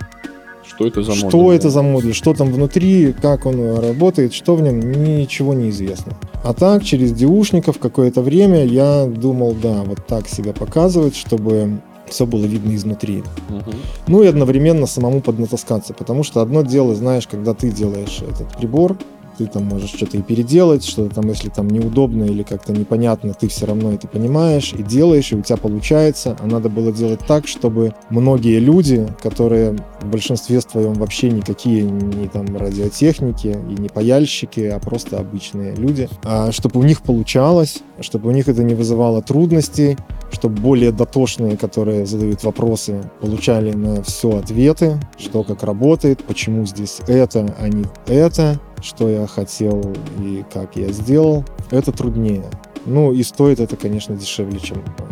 [0.67, 1.69] Что это за что модуль, это да?
[1.69, 6.13] за модуль, что там внутри, как он работает, что в нем, ничего не известно.
[6.43, 12.25] А так, через деушников какое-то время я думал, да, вот так себя показывать, чтобы все
[12.25, 13.23] было видно изнутри.
[13.49, 13.73] Мгм.
[14.07, 18.97] Ну и одновременно самому поднатаскаться, потому что одно дело, знаешь, когда ты делаешь этот прибор,
[19.37, 23.47] ты там можешь что-то и переделать, что-то там, если там неудобно или как-то непонятно, ты
[23.47, 26.37] все равно это понимаешь и делаешь, и у тебя получается.
[26.39, 32.27] А надо было делать так, чтобы многие люди, которые в большинстве своем вообще никакие не
[32.27, 38.29] там радиотехники и не паяльщики, а просто обычные люди, а чтобы у них получалось, чтобы
[38.29, 39.97] у них это не вызывало трудностей,
[40.31, 46.99] чтобы более дотошные, которые задают вопросы, получали на все ответы, что как работает, почему здесь
[47.07, 49.81] это, а не это, что я хотел
[50.19, 52.43] и как я сделал, это труднее.
[52.85, 54.77] Ну и стоит это, конечно, дешевле, чем...
[54.77, 55.03] э,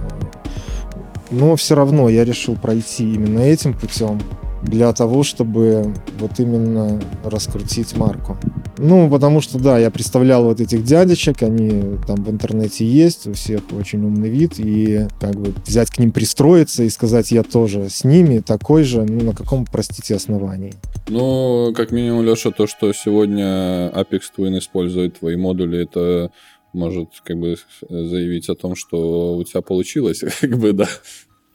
[1.32, 4.20] Но все равно я решил пройти именно этим путем
[4.64, 8.38] для того, чтобы вот именно раскрутить марку.
[8.78, 13.34] Ну, потому что, да, я представлял вот этих дядечек, они там в интернете есть, у
[13.34, 17.90] всех очень умный вид, и как бы взять к ним пристроиться и сказать, я тоже
[17.90, 20.74] с ними, такой же, ну, на каком, простите, основании.
[21.10, 26.32] Ну, как минимум, Леша, то, что сегодня Apex Twin использует твои модули, это
[26.74, 27.58] может как бы
[27.90, 30.88] заявить о том, что у тебя получилось, как бы, да.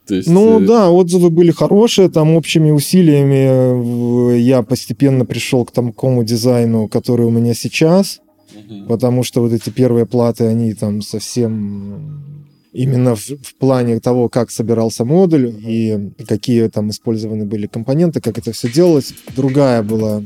[0.07, 5.65] То есть, Ну э, да, отзывы были хорошие, там общими усилиями э, я постепенно пришел
[5.65, 8.21] к такому дизайну, который у меня сейчас,
[8.55, 8.87] мгм.
[8.87, 12.23] потому что вот эти первые платы, они там совсем
[12.71, 18.37] именно в, в плане того, как собирался модуль и какие там использованы были компоненты, как
[18.37, 19.13] это все делалось.
[19.35, 20.23] Другая была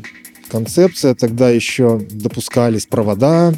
[0.50, 3.54] концепция, тогда еще допускались провода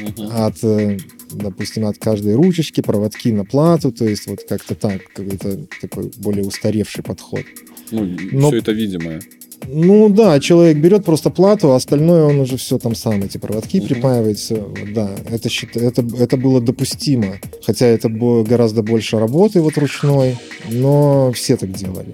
[0.00, 0.28] Мгм.
[0.32, 0.98] от, э,
[1.32, 6.44] допустим, от каждой ручечки, проводки на плату, то есть вот как-то так, какой-то такой более
[6.44, 7.42] устаревший подход.
[7.90, 9.20] Ну, Но- все это видимое.
[9.68, 13.76] Ну да, человек берет просто плату, а остальное он уже все там сам, эти проводки
[13.78, 13.86] Мгм.
[13.86, 14.74] припаивает, всё.
[14.92, 17.38] Да, это, это, это было допустимо.
[17.64, 20.36] Хотя это было гораздо больше работы вот ручной,
[20.68, 22.12] но все так делали.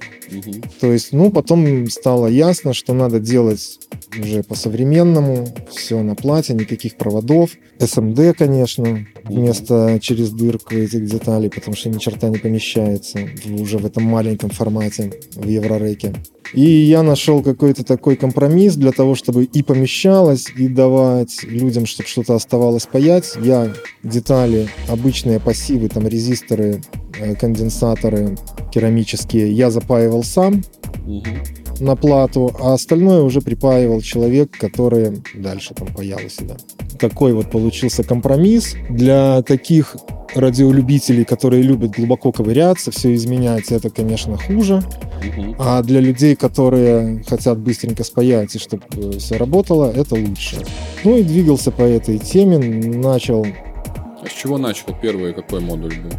[0.81, 3.79] То есть, ну, потом стало ясно, что надо делать
[4.19, 7.51] уже по-современному, все на плате, никаких проводов.
[7.79, 13.21] SMD, конечно, вместо через дырку этих деталей, потому что ни черта не помещается
[13.59, 16.15] уже в этом маленьком формате в Еврореке.
[16.55, 22.09] И я нашел какой-то такой компромисс для того, чтобы и помещалось, и давать людям, чтобы
[22.09, 23.35] что-то оставалось паять.
[23.43, 26.81] Я детали, обычные пассивы, там резисторы,
[27.19, 28.39] э, конденсаторы
[28.73, 30.63] керамические, я запаивал сам
[31.07, 31.23] Мгм.
[31.81, 36.57] на плату, а остальное уже припаивал человек, который дальше там паял себя.
[36.99, 39.97] Такой вот получился компромисс для таких
[40.35, 44.83] радиолюбителей, которые любят глубоко ковыряться, все изменять, это, конечно, хуже.
[45.59, 48.83] А для людей, которые хотят быстренько спаять и чтобы
[49.19, 50.57] все работало, это лучше.
[51.05, 53.47] Ну и двигался по этой теме, начал
[54.23, 54.89] А с чего начал?
[55.01, 56.11] Первый какой модуль был?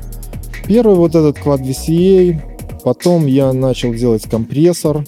[0.68, 2.40] Первый вот этот Quad VCA,
[2.84, 5.06] потом я начал делать компрессор,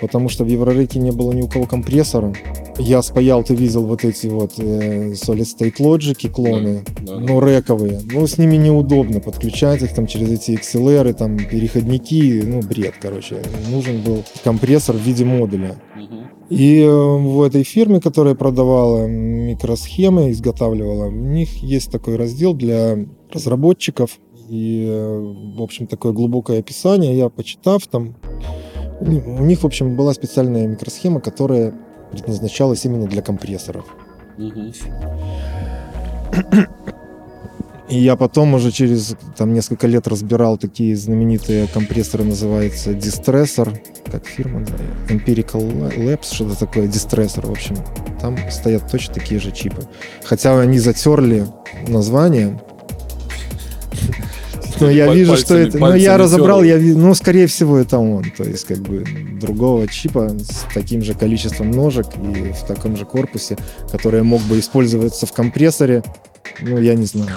[0.00, 2.34] потому что в Еврореке не было ни у кого компрессора.
[2.78, 7.20] Я спаял, ты видел вот эти вот э, Solid State Logic клоны, Да, да.
[7.20, 8.00] ну, рековые.
[8.10, 13.42] Ну, с ними неудобно подключать их там через эти XLR, там, переходники, ну, бред, короче.
[13.70, 15.76] Нужен был компрессор в виде модуля.
[15.94, 16.30] Мгм.
[16.48, 22.96] И э, в этой фирме, которая продавала микросхемы, изготавливала, у них есть такой раздел для
[23.30, 24.18] разработчиков.
[24.50, 28.16] И, э, в общем, такое глубокое описание, я почитав там,
[29.00, 31.72] у них- в общем, была специальная микросхема, которая
[32.10, 33.84] предназначалась именно для компрессоров.
[37.88, 43.78] И я потом уже через там несколько лет разбирал такие знаменитые компрессоры, называется Distressor,
[44.10, 47.76] как фирма, да, Empirical Labs, что-то такое, Distressor, в общем.
[48.20, 49.82] Там стоят точно такие же чипы.
[50.24, 51.46] Хотя они затерли
[51.86, 52.60] название.
[54.80, 55.78] Но я Паль- вижу, что это...
[55.78, 58.24] Но я пальцами разобрал, я ну, скорее всего, это он.
[58.36, 59.04] То есть, как бы,
[59.40, 63.56] другого чипа с таким же количеством ножек и в таком же корпусе,
[63.90, 66.02] который мог бы использоваться в компрессоре,
[66.60, 67.30] ну, я не знаю.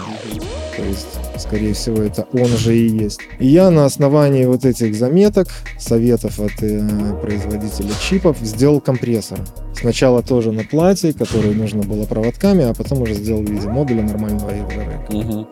[0.75, 3.19] То есть, скорее всего, это он же и есть.
[3.39, 9.39] И я на основании вот этих заметок, советов от э, производителя чипов, сделал компрессор.
[9.75, 14.03] Сначала тоже на плате, который нужно было проводками, а потом уже сделал в виде модуля
[14.03, 15.13] нормального Everrec.
[15.13, 15.47] Мгм.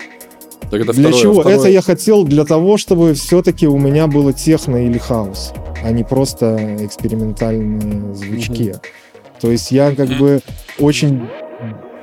[0.71, 1.33] Так это Для второе- чего?
[1.41, 5.53] второе- Это я хотел для того, чтобы все-таки у меня было техно или хаос,
[5.83, 8.75] а не просто экспериментальные звучки.
[9.41, 10.39] То есть я как бы
[10.79, 11.27] очень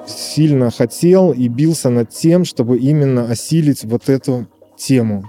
[0.07, 5.25] сильно хотел и бился над тем, чтобы именно осилить вот эту тему,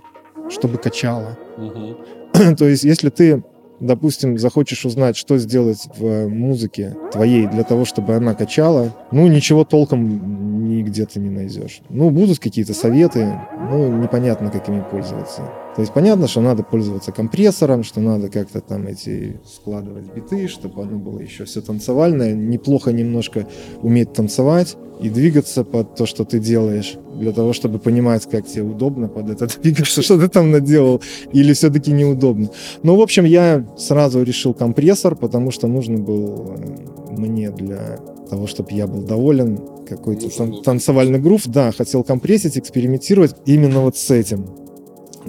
[0.49, 1.37] чтобы качало.
[1.57, 2.55] Мгм.
[2.57, 3.43] То есть если ты
[3.79, 9.63] допустим, захочешь узнать, что сделать в музыке твоей для того, чтобы она качала, ну, ничего
[9.63, 11.81] толком нигде ты не найдешь.
[11.89, 13.39] Ну, будут какие-то советы,
[13.69, 15.43] ну, непонятно, как ими пользоваться.
[15.79, 20.81] То есть понятно, что надо пользоваться компрессором, что надо как-то там эти складывать биты, чтобы
[20.81, 22.33] оно было еще все танцевальное.
[22.33, 23.47] Неплохо немножко
[23.81, 28.63] уметь танцевать и двигаться под то, что ты делаешь, для того, чтобы понимать, как тебе
[28.63, 31.01] удобно под это двигаться, что ты там наделал,
[31.31, 32.49] или все-таки неудобно.
[32.83, 37.99] Ну, в общем, я сразу решил компрессор, потому что нужен был э, мне для
[38.29, 41.43] того, чтобы я был доволен, какой-то тан- танцевальный грув.
[41.45, 44.45] Да, хотел компрессить, экспериментировать именно вот с этим.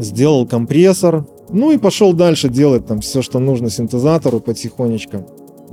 [0.01, 5.26] Сделал компрессор, ну и пошел дальше делать там все, что нужно синтезатору потихонечку.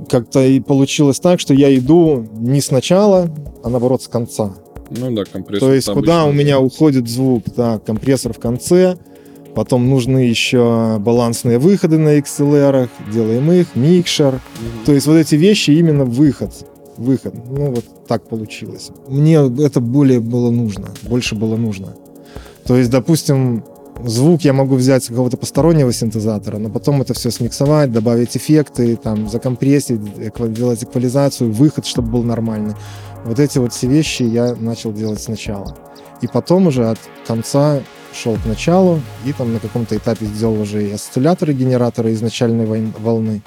[0.08, 3.30] Как-то и получилось так, что я иду не сначала,
[3.64, 4.54] а наоборот с конца.
[4.90, 5.68] Ну да, компрессор.
[5.68, 8.96] То есть куда у меня уходит звук, да, компрессор в конце,
[9.54, 14.40] потом нужны еще балансные выходы на XLR, делаем их, микшер.
[14.86, 16.52] То есть вот эти вещи именно выход,
[16.96, 17.34] выход.
[17.50, 18.90] Ну вот так получилось.
[19.08, 21.94] Мне это более было нужно, больше было нужно.
[22.66, 23.64] То есть, допустим,
[24.04, 28.96] звук я могу взять с какого-то постороннего синтезатора, но потом это все смиксовать, добавить эффекты,
[28.96, 30.00] там, закомпрессить,
[30.52, 32.74] делать эквализацию, выход, чтобы был нормальный.
[33.24, 35.76] Вот эти вот все вещи я начал делать сначала.
[36.20, 37.80] И потом уже от конца
[38.14, 43.42] шел к началу, и там на каком-то этапе сделал уже и осцилляторы, генераторы изначальной волны.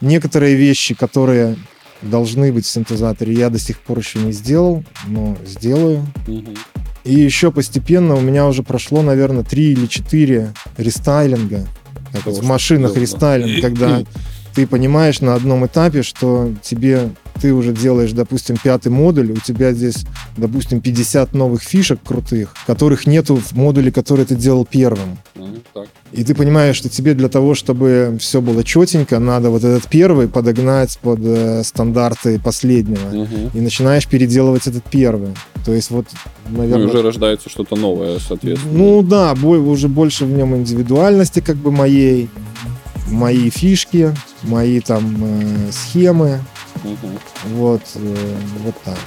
[0.00, 1.56] Некоторые вещи, которые
[2.02, 6.06] должны быть в синтезаторе, я до сих пор еще не сделал, но сделаю.
[6.26, 6.54] Мгм.
[7.08, 11.66] И еще постепенно у меня уже прошло, наверное, три или четыре рестайлинга.
[12.12, 14.02] Как Того, в машинах рестайлинг, когда
[14.54, 19.72] ты понимаешь на одном этапе, что тебе ты уже делаешь, допустим, пятый модуль, у тебя
[19.72, 20.04] здесь,
[20.36, 25.18] допустим, 50 новых фишек крутых, которых нету в модуле, который ты делал первым.
[25.34, 25.86] Ну, так.
[26.12, 30.26] И ты понимаешь, что тебе для того, чтобы все было четенько, надо вот этот первый
[30.28, 33.08] подогнать под э, стандарты последнего.
[33.10, 33.50] Мгм.
[33.54, 35.34] И начинаешь переделывать этот первый.
[35.64, 36.06] То есть вот,
[36.48, 36.86] Ну, наверное...
[36.86, 38.72] и уже рождается что-то новое, соответственно.
[38.72, 42.30] Ну да, бой, уже больше в нем индивидуальности как бы моей,
[43.10, 46.40] мои фишки, мои там э, схемы,
[46.84, 46.96] Мгм.
[47.56, 48.98] вот, э, вот так.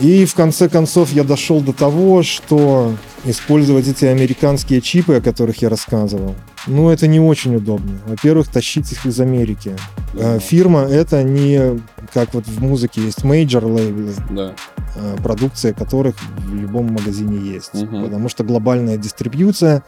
[0.00, 2.94] И в конце концов я дошел до того, что
[3.24, 6.36] использовать эти американские чипы, о которых я рассказывал,
[6.68, 7.98] ну это не очень удобно.
[8.06, 9.76] Во-первых, тащить их из Америки.
[10.14, 11.80] Э, Фирма это не
[12.14, 14.54] как вот в музыке есть major лейблы, Да.
[14.96, 17.74] э, продукция которых в любом магазине есть.
[17.74, 18.04] Мгм.
[18.04, 19.82] Потому что глобальная дистрибьюция,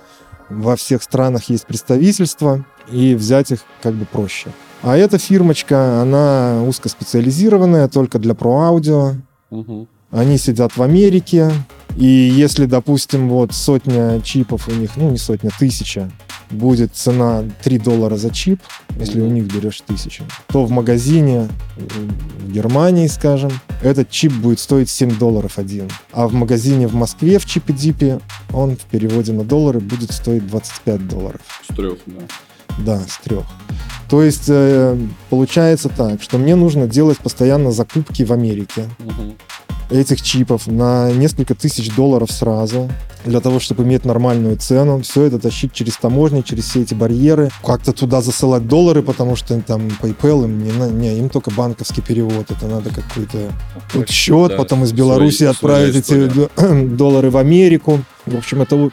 [0.58, 4.50] во всех странах есть представительство, и взять их как бы проще.
[4.82, 9.14] А эта фирмочка, она узкоспециализированная, только для про-аудио.
[9.50, 9.86] Мгм.
[10.10, 11.50] Они сидят в Америке,
[11.96, 16.10] и если, допустим, вот сотня чипов у них, ну не сотня, тысяча,
[16.52, 18.60] будет цена 3 доллара за чип,
[18.98, 23.50] если у них берешь тысячу, то в магазине в Германии, скажем,
[23.82, 25.88] этот чип будет стоить 7 долларов один.
[26.12, 28.20] А в магазине в Москве в чипе дипе
[28.52, 31.40] он в переводе на доллары будет стоить 25 долларов.
[31.70, 32.20] С трех, да.
[32.78, 33.44] Да, с трех.
[34.08, 34.98] То есть э,
[35.30, 39.34] получается так, что мне нужно делать постоянно закупки в Америке Мгм.
[39.90, 42.90] этих чипов на несколько тысяч долларов сразу
[43.24, 45.00] для того, чтобы иметь нормальную цену.
[45.02, 47.50] Все это тащить через таможни, через все эти барьеры.
[47.64, 52.50] Как-то туда засылать доллары, потому что там PayPal им не, не им только банковский перевод.
[52.50, 53.52] Это надо какой-то
[53.92, 56.30] тут счет, Да, потом из Беларуси отправить эти
[56.96, 58.00] доллары в Америку.
[58.24, 58.92] В общем, это вот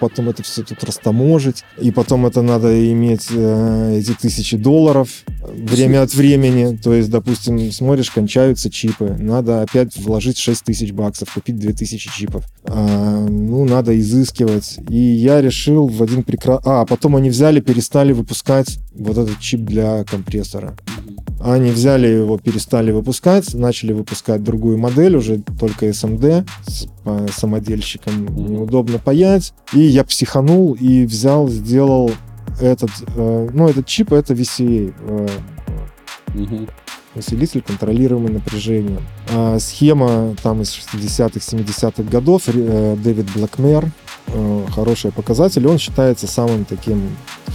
[0.00, 1.64] потом это все тут растаможить.
[1.78, 5.08] И потом это надо иметь э, эти тысячи долларов
[5.42, 6.76] время от времени.
[6.76, 9.16] То есть, допустим, смотришь, кончаются чипы.
[9.18, 12.44] Надо опять вложить 6 тысяч баксов, купить 2000 чипов.
[12.64, 14.78] А, ну, надо изыскивать.
[14.88, 16.70] И я решил в один прекрасный...
[16.70, 20.76] А, потом они взяли, перестали выпускать вот этот чип для компрессора.
[21.40, 28.26] Они взяли его, перестали выпускать, начали выпускать другую модель, уже только SMD с по самодельщикам
[28.26, 29.54] неудобно паять.
[29.72, 32.10] И я психанул и взял, сделал
[32.60, 35.28] этот, э, ну, этот чип, это VCA, э.
[37.14, 39.02] Усилитель контролируемый напряжением.
[39.32, 43.90] А схема там из 60-х, 70-х годов, э, Дэвид Блэкмер,
[44.28, 47.02] э, хороший показатель, он считается самым таким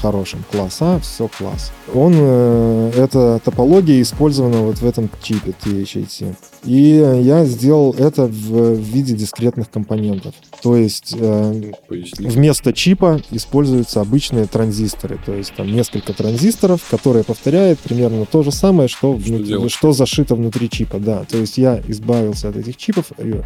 [0.02, 0.44] хорошим.
[0.52, 1.72] Класс А, все класс.
[1.94, 6.36] Он, э, эта топология использована вот в этом чипе THAT.
[6.66, 10.34] И я сделал это в виде дискретных компонентов.
[10.62, 11.16] То есть
[11.88, 12.28] Поясни.
[12.28, 18.52] Вместо чипа используются обычные транзисторы, то есть там несколько транзисторов, которые повторяют примерно то же
[18.52, 19.72] самое, что, внутри- делать?
[19.72, 21.24] что зашито внутри чипа, да.
[21.26, 23.42] То есть я избавился от этих чипов, и,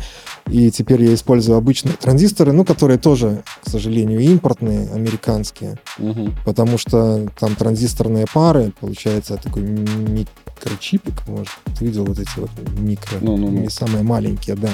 [0.50, 6.34] и теперь я использую обычные транзисторы, ну, которые тоже, к сожалению, импортные, американские, Мгм.
[6.46, 13.18] потому что там транзисторные фары, получается такой микрочипик, может, ты видел вот эти вот микро,
[13.22, 13.70] Ну, ну, ну.
[13.70, 14.70] самые маленькие, да.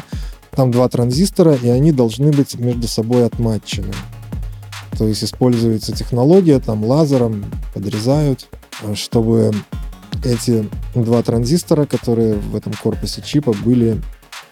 [0.52, 3.94] Там два транзистора, и они должны быть между собой отматчены.
[4.98, 8.48] То есть используется технология, там лазером подрезают,
[8.84, 9.52] э, чтобы
[10.26, 14.02] эти два транзистора, которые в этом корпусе чипа, были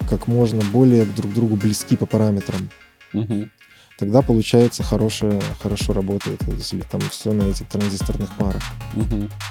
[0.09, 2.69] как можно более друг к другу близки по параметрам.
[3.13, 3.51] Мгм.
[4.00, 8.64] Тогда получается хорошее, хорошо работает, если там все на этих транзисторных парах.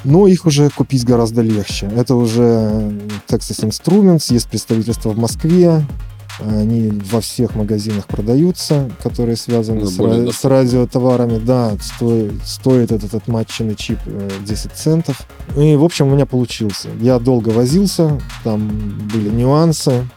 [0.05, 1.86] Но их уже купить гораздо легче.
[1.97, 2.43] Это уже
[3.28, 5.84] Texas Instruments, есть представительство в Москве,
[6.40, 10.51] они во всех магазинах продаются, которые связаны Ну, с, более ра- с доступно.
[10.59, 11.38] радиотоварами.
[11.38, 15.20] Да, стоит, стоит этот отматченный чип э, 10 центов.
[15.57, 16.88] И, в общем, у меня получился.
[17.01, 18.66] Я долго возился, там
[19.12, 20.09] были нюансы.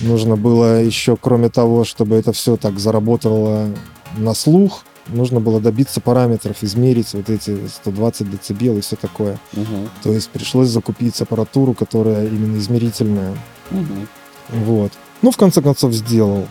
[0.00, 3.68] Нужно было еще, кроме того, чтобы это все так заработало
[4.16, 9.38] на слух, нужно было добиться параметров, измерить вот эти 120 децибел и все такое.
[9.52, 9.88] Мгм.
[10.02, 13.34] То есть пришлось закупить аппаратуру, которая именно измерительная.
[13.70, 14.08] Мгм.
[14.50, 14.92] Вот.
[15.22, 16.46] Ну, в конце концов, сделал.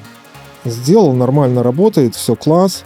[0.66, 2.84] Сделал, нормально работает, все класс.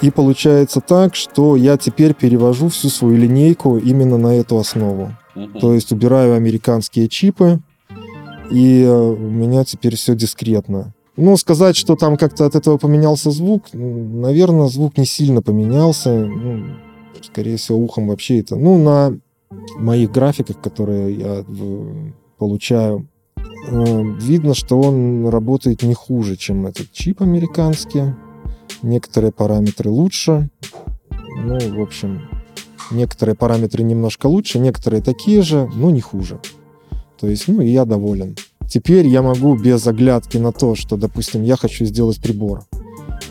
[0.00, 5.14] И получается так, что я теперь перевожу всю свою линейку именно на эту основу.
[5.34, 5.60] Мгм.
[5.60, 7.60] То есть убираю американские чипы,
[8.50, 10.94] и э, у меня теперь все дискретно.
[11.16, 16.24] Ну, сказать, что там как-то от этого поменялся звук, наверное, звук не сильно поменялся.
[16.24, 16.64] Ну,
[17.22, 18.56] скорее всего, ухом вообще это...
[18.56, 19.18] Ну, на
[19.78, 26.90] моих графиках, которые я в- получаю, э, видно, что он работает не хуже, чем этот
[26.92, 28.14] чип американский.
[28.82, 30.48] Некоторые параметры лучше.
[31.44, 32.22] Ну, в общем,
[32.90, 36.40] некоторые параметры немножко лучше, некоторые такие же, но не хуже.
[37.22, 38.34] То есть, ну, и я доволен.
[38.68, 42.64] Теперь я могу без оглядки на то, что, допустим, я хочу сделать прибор,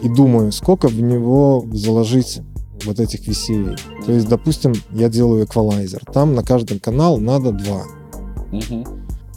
[0.01, 2.39] и думаю, сколько в него заложить
[2.85, 3.75] вот этих весей.
[4.05, 6.05] То есть, допустим, я делаю эквалайзер.
[6.13, 7.83] Там на каждый канал надо два.
[8.53, 8.85] Мгм.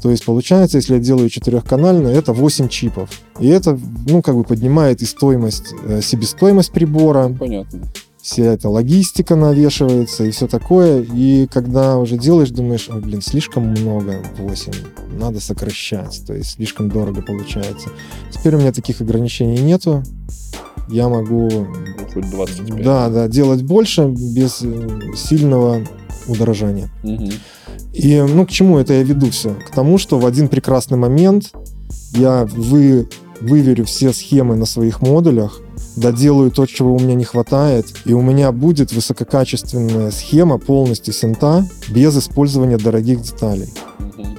[0.00, 3.10] То есть получается, если я делаю четырехканальный, это 8 чипов.
[3.40, 3.76] И это,
[4.06, 7.80] ну, как бы поднимает и стоимость, э, себестоимость прибора, Понятно.
[8.24, 11.02] Вся эта логистика навешивается и все такое.
[11.02, 14.72] И когда уже делаешь, думаешь, «Ой, блин, слишком много, 8,
[15.18, 17.90] надо сокращать, то есть слишком дорого получается.
[18.32, 20.02] Теперь у меня таких ограничений нету.
[20.88, 21.66] Я могу,
[22.14, 22.82] Хоть 25.
[22.82, 25.86] да, да, делать больше без э, сильного
[26.26, 26.90] удорожания.
[27.02, 27.30] Мгм.
[27.92, 29.54] И, ну, к чему это я веду все?
[29.54, 31.52] К тому, что в один прекрасный момент
[32.12, 33.08] я вы,
[33.40, 35.60] выверю все схемы на своих модулях,
[35.96, 41.66] доделаю то, чего у меня не хватает, и у меня будет высококачественная схема полностью синта
[41.88, 43.68] без использования дорогих деталей.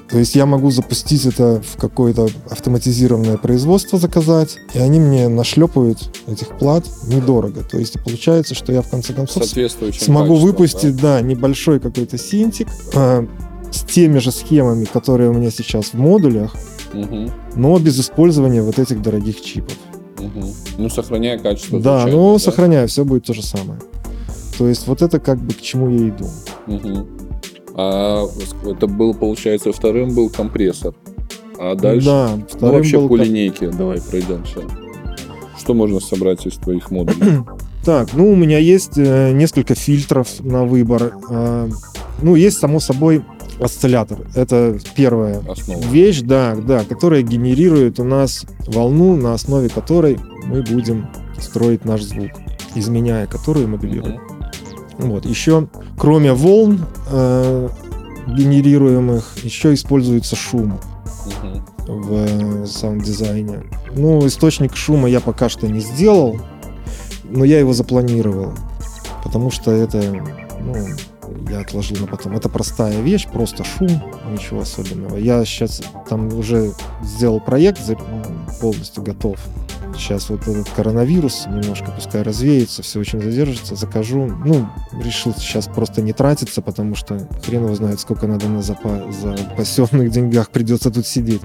[0.09, 6.09] То есть я могу запустить это в какое-то автоматизированное производство заказать, и они мне нашлепают
[6.27, 7.63] этих плат недорого.
[7.63, 11.21] То есть получается, что я в конце концов смогу выпустить, да?
[11.21, 13.27] небольшой какой-то синтик э,
[13.71, 16.53] с теми же схемами, которые у меня сейчас в модулях,
[16.93, 16.99] да?
[16.99, 17.31] Мгм.
[17.55, 19.75] но без использования вот этих дорогих чипов.
[20.25, 20.53] Мгм.
[20.77, 21.79] Ну, сохраняя качество.
[21.79, 22.39] да, но да?
[22.39, 23.79] сохраняю, все будет то же самое.
[24.57, 26.25] То есть вот это как бы к чему я иду.
[26.67, 27.07] Мгм.
[27.75, 28.25] А
[28.65, 30.93] это был, получается, вторым был компрессор.
[31.59, 32.05] А дальше?
[32.05, 34.61] Да, Ну, вообще был по линейке давай пройдемся.
[35.57, 37.43] Что можно собрать из твоих модулей?
[37.85, 41.13] Так, ну у меня есть э, несколько фильтров на выбор.
[41.29, 41.69] Э,
[42.23, 43.23] ну, есть, само собой,
[43.59, 44.19] осциллятор.
[44.35, 45.81] Это первая Основа.
[45.85, 51.07] вещь, да, да, которая генерирует у нас волну, на основе которой мы будем
[51.39, 52.31] строить наш звук,
[52.75, 54.19] изменяя которую моделируем.
[54.97, 55.09] Мгм.
[55.09, 55.25] Вот.
[55.25, 57.69] Еще, кроме волн э,
[58.27, 60.79] генерируемых, еще используется шум
[61.25, 61.65] Мгм.
[61.87, 63.63] в э, саунд-дизайне.
[63.95, 66.39] Ну, источник шума я пока что не сделал,
[67.23, 68.53] но я его запланировал,
[69.23, 70.01] потому что это,
[70.61, 70.75] ну,
[71.49, 72.35] я отложил на потом.
[72.35, 73.89] Это простая вещь, просто шум,
[74.31, 75.17] ничего особенного.
[75.17, 76.71] Я сейчас там уже
[77.03, 77.97] сделал проект, за-
[78.61, 79.37] полностью готов.
[79.97, 84.25] Сейчас вот этот коронавирус немножко пускай развеется, все очень задержится, закажу.
[84.45, 84.67] Ну,
[85.03, 90.11] решил сейчас просто не тратиться, потому что хрен его знает, сколько надо на запа- запасенных
[90.11, 91.41] деньгах придется тут сидеть.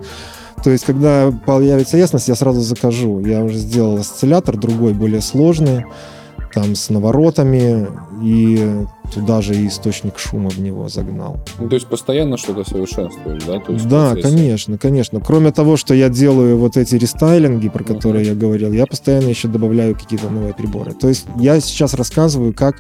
[0.65, 3.21] То есть, когда появится ясность, я сразу закажу.
[3.25, 5.87] Я уже сделал осциллятор, другой, более сложный,
[6.53, 7.89] там с наворотами,
[8.23, 8.85] и
[9.15, 11.39] туда же и источник шума в него загнал.
[11.59, 13.59] Ну, то есть постоянно что-то совершенствуешь, да?
[13.61, 14.35] То есть Да, процессе.
[14.37, 15.21] конечно, конечно.
[15.21, 19.49] Кроме того, что я делаю вот эти рестайлинги, про которые я говорил, я постоянно еще
[19.49, 20.93] добавляю какие-то новые приборы.
[20.93, 22.77] То есть я сейчас рассказываю, как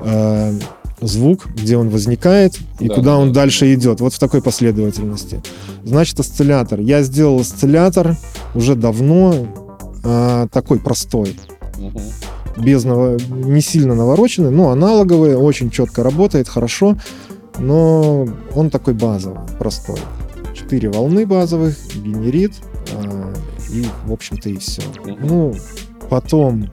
[0.00, 0.52] э,
[1.00, 3.40] звук, где он возникает и Да, куда да, он да.
[3.42, 4.00] дальше идет.
[4.00, 5.42] Вот в такой последовательности.
[5.84, 6.80] Значит, осциллятор.
[6.80, 8.16] Я сделал осциллятор
[8.54, 9.34] уже давно,
[10.04, 11.36] э, такой простой.
[11.76, 12.00] Мгм.
[12.56, 16.96] Без наво- не сильно навороченный, но аналоговый, очень четко работает, хорошо,
[17.58, 19.98] но он такой базовый, простой.
[20.54, 22.52] Четыре волны базовых, генерит,
[22.94, 23.32] а,
[23.70, 24.82] и, в общем-то, и все.
[25.20, 25.54] Ну,
[26.08, 26.70] потом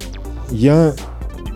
[0.50, 0.94] я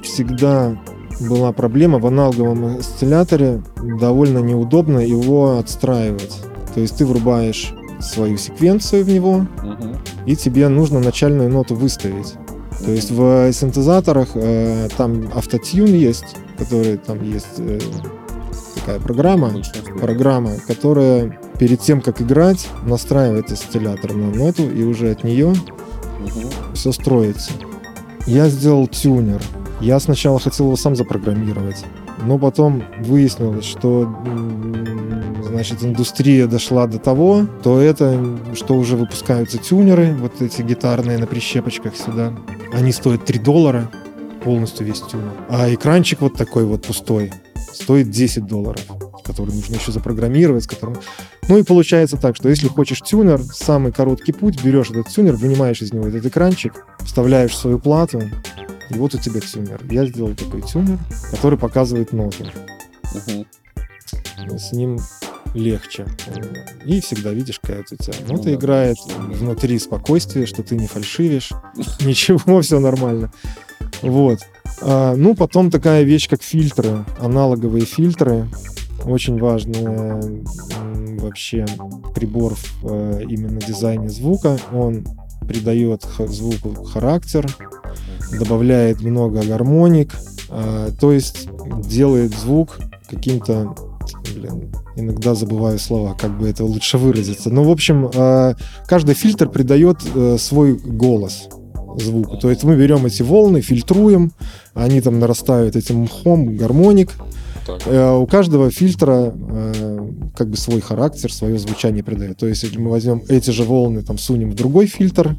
[0.03, 0.77] всегда
[1.19, 3.61] была проблема в аналоговом осцилляторе,
[3.99, 6.37] довольно неудобно его отстраивать.
[6.73, 9.95] То есть ты врубаешь свою секвенцию в него, Мгм.
[10.27, 12.35] и тебе нужно начальную ноту выставить.
[12.83, 17.79] То есть в синтезаторах э, там автотюн есть, который там есть э,
[18.75, 19.51] такая программа,
[19.99, 26.49] программа, которая перед тем, как играть, настраивает осциллятор на ноту, и уже от нее Мгм.
[26.73, 27.51] все строится.
[28.25, 29.41] Я сделал тюнер.
[29.79, 31.85] Я сначала хотел его сам запрограммировать,
[32.25, 34.03] но потом выяснилось, что
[35.57, 41.25] значит, индустрия дошла до того, то это, что уже выпускаются тюнеры, вот эти гитарные на
[41.25, 42.31] прищепочках сюда.
[42.73, 43.89] Они стоят 3 доллара,
[44.43, 45.31] полностью весь тюнер.
[45.49, 47.33] А экранчик вот такой вот пустой
[47.73, 48.83] стоит 10 долларов,
[49.25, 50.97] который нужно еще запрограммировать, с которым...
[51.47, 55.81] Ну и получается так, что если хочешь тюнер, самый короткий путь, берешь этот тюнер, вынимаешь
[55.81, 58.21] из него этот экранчик, вставляешь свою плату,
[58.91, 59.81] и вот у тебя тюнер.
[59.89, 60.99] Я сделал такой тюнер,
[61.31, 62.45] который показывает ноты.
[63.15, 63.47] Мгм.
[64.55, 64.99] С ним
[65.57, 66.05] легче.
[66.85, 68.53] И всегда видишь, какая у тебя Ну нота да.
[68.53, 71.51] играет, внутри спокойствие, что ты не фальшивишь,
[72.01, 73.31] ничего, все нормально.
[74.01, 74.39] Вот.
[74.81, 78.47] А, ну, потом такая вещь, как фильтры, аналоговые фильтры.
[79.05, 81.65] Очень важный м, вообще
[82.13, 84.57] прибор в э, именно дизайне звука.
[84.73, 85.05] Он
[85.47, 87.45] придает звуку характер,
[88.37, 90.13] добавляет много гармоник,
[90.49, 91.47] а, то есть
[91.87, 92.77] делает звук
[93.09, 93.75] каким-то,
[94.35, 97.49] блин, иногда забываю слова, как бы это лучше выразиться.
[97.49, 98.55] Но, в общем, а,
[98.87, 101.47] каждый фильтр придает э, свой голос
[101.97, 102.37] звуку.
[102.37, 104.31] То есть мы берем эти волны, фильтруем,
[104.73, 107.11] они там нарастают этим мхом, гармоник.
[107.65, 107.81] Так.
[107.85, 112.37] Э, У каждого фильтра э, как бы свой характер, свое звучание придает.
[112.37, 115.35] То есть если мы возьмем эти же волны, там сунем в другой фильтр,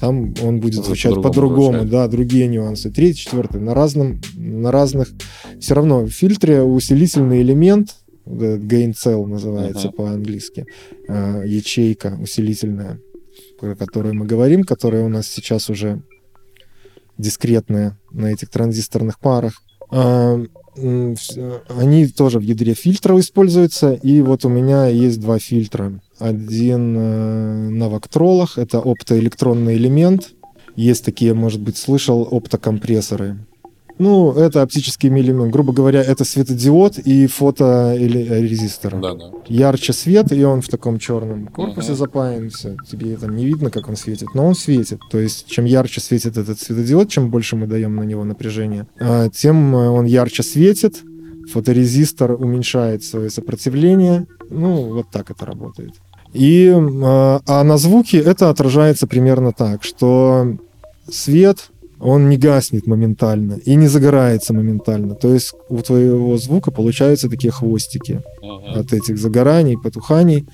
[0.00, 1.90] там он будет звучать по-другому звучать.
[1.90, 2.90] да, другие нюансы.
[2.90, 5.08] Третий, четвертый, на разном, на разных.
[5.60, 7.94] Все равно в фильтре усилительный элемент,
[8.26, 9.96] gain cell называется Ага.
[9.96, 10.66] по-английски,
[11.08, 13.00] э, ячейка усилительная,
[13.60, 16.02] про которую мы говорим, которая у нас сейчас уже
[17.18, 19.62] дискретная на этих транзисторных парах.
[19.90, 20.40] А,
[21.68, 26.00] Они тоже в ядре фильтра используются, и вот у меня есть два фильтра.
[26.18, 30.30] Один э, на вактролах, это оптоэлектронный элемент.
[30.74, 33.36] Есть такие, может быть, слышал, оптокомпрессоры.
[33.98, 35.52] Ну, это оптический элемент.
[35.52, 39.30] Грубо говоря, это светодиод и фоторезистор Да, да.
[39.48, 41.96] ярче свет, и он в таком черном корпусе Мгм.
[41.98, 45.00] запаян, все, тебе там не видно, как он светит, но он светит.
[45.10, 49.28] То есть, чем ярче светит этот светодиод, чем больше мы даем на него напряжение, а,
[49.28, 51.02] тем э, он ярче светит,
[51.52, 54.26] фоторезистор уменьшает свое сопротивление.
[54.50, 55.92] Ну, вот так это работает.
[56.32, 56.74] И, э,
[57.46, 60.56] а на звуке это отражается примерно так, что
[61.10, 61.70] свет
[62.02, 65.14] он не гаснет моментально и не загорается моментально.
[65.14, 68.80] То есть у твоего звука получаются такие хвостики Мгм.
[68.80, 70.46] от этих загораний, потуханий.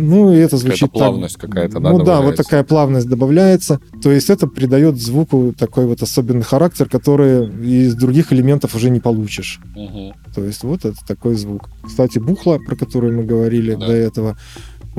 [0.00, 0.92] Ну, и это звучит так.
[0.92, 2.42] плавность какая-то, да, Ну да, вот добавляется?
[2.44, 3.80] такая плавность добавляется.
[4.00, 9.00] То есть это придает звуку такой вот особенный характер, который из других элементов уже не
[9.00, 9.58] получишь.
[9.74, 10.12] Мгм.
[10.36, 11.68] То есть вот это такой звук.
[11.84, 13.86] Кстати, бухла, про которую мы говорили Да.
[13.88, 14.38] до этого,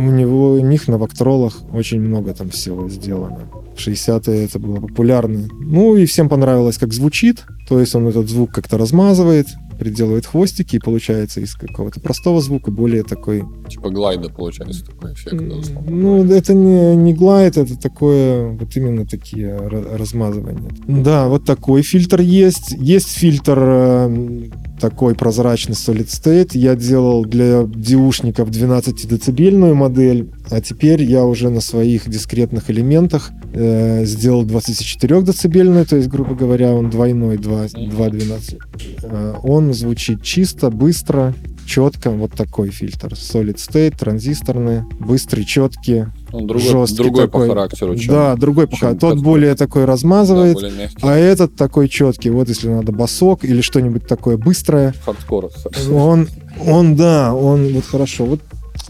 [0.08, 3.39] у него у них на вактролах очень много там всего сделано.
[3.76, 5.47] В 60-е это было популярно.
[5.60, 7.45] Ну и всем понравилось, как звучит.
[7.68, 9.47] То есть он этот звук как-то размазывает,
[9.80, 13.43] приделывает хвостики, и получается из какого-то простого звука более такой...
[13.70, 15.38] Типа глайда получается такой эффект.
[15.38, 20.70] да, Ну, это не, не глайд, это такое, вот именно такие ра- размазывания.
[20.88, 22.72] Да, вот такой фильтр есть.
[22.72, 26.51] Есть фильтр э, такой прозрачный Solid State.
[26.53, 34.05] Я делал для диушников 12-децибельную модель, а теперь я уже на своих дискретных элементах э,
[34.05, 38.59] сделал 24-децибельную, то есть, грубо говоря, он двойной, 2, 2.12.
[39.03, 41.34] Э, он звучит чисто, быстро,
[41.70, 42.09] четко.
[42.09, 43.13] Вот такой фильтр.
[43.13, 47.47] Solid State, транзисторный, быстрый, четкий, Он другой, жесткий другой такой.
[47.47, 47.95] по характеру.
[47.95, 49.13] чем- Да, другой по характеру.
[49.13, 50.97] Тот более такой да, размазывает, более мягкий.
[51.01, 52.30] а этот такой четкий.
[52.32, 55.49] Вот если надо басок или что-нибудь такое быстрое, Хардкор.
[55.91, 56.28] он,
[56.65, 58.26] он, да, он вот хорошо.
[58.26, 58.41] Вот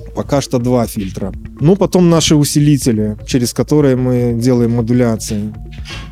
[0.10, 1.32] пока что два фильтра.
[1.60, 5.54] Ну, потом наши усилители, через которые мы делаем модуляции.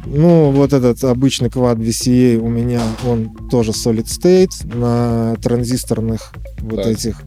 [0.05, 6.83] Ну, вот этот обычный квад VCA у меня, он тоже Solid State на транзисторных вот
[6.83, 6.87] Так.
[6.87, 7.21] этих.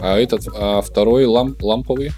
[0.00, 2.10] А этот, а второй ламп, ламповый?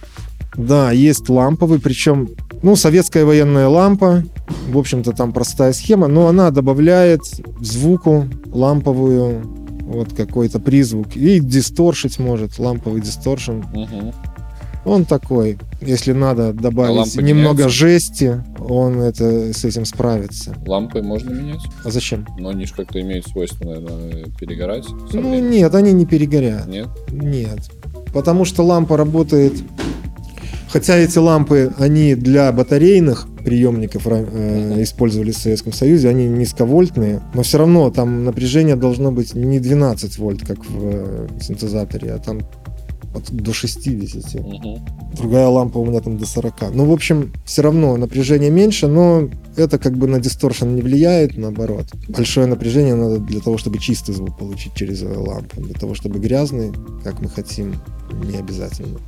[0.56, 2.28] Да, есть ламповый, причем
[2.62, 4.22] Ну, советская военная лампа.
[4.70, 7.20] В общем-то, там простая схема, но она добавляет
[7.60, 11.16] звуку ламповую вот какой-то призвук.
[11.16, 13.62] И дисторшить может, ламповый дисторшн.
[13.72, 14.12] Мгм.
[14.86, 17.68] Он такой, если надо добавить лампа немного меняется?
[17.78, 20.54] жести, он это с этим справится.
[20.66, 22.26] Лампы можно менять, А зачем?
[22.38, 24.84] но они же как-то имеют свойство, наверное, перегорать.
[24.90, 25.50] Ну временем.
[25.50, 26.66] нет, они не перегорят.
[26.66, 26.88] Нет?
[27.10, 27.60] Нет.
[28.12, 29.54] Потому что лампа работает...
[30.74, 37.44] Хотя эти лампы, они для батарейных приемников э, использовались в Советском Союзе, они низковольтные, но
[37.44, 42.40] все равно там напряжение должно быть не 12 вольт, как в э, синтезаторе, а там
[43.14, 44.34] от- до 60.
[44.44, 44.84] Мгм.
[45.16, 46.70] Другая лампа у меня там до 40.
[46.74, 51.36] Ну, в общем, все равно напряжение меньше, но это как бы на дисторшн не влияет,
[51.38, 51.86] наоборот.
[52.08, 55.60] Большое напряжение надо для того, чтобы чистый звук получить через лампу.
[55.62, 56.72] Для того, чтобы грязный,
[57.04, 57.74] как мы хотим,
[58.30, 58.98] не обязательно.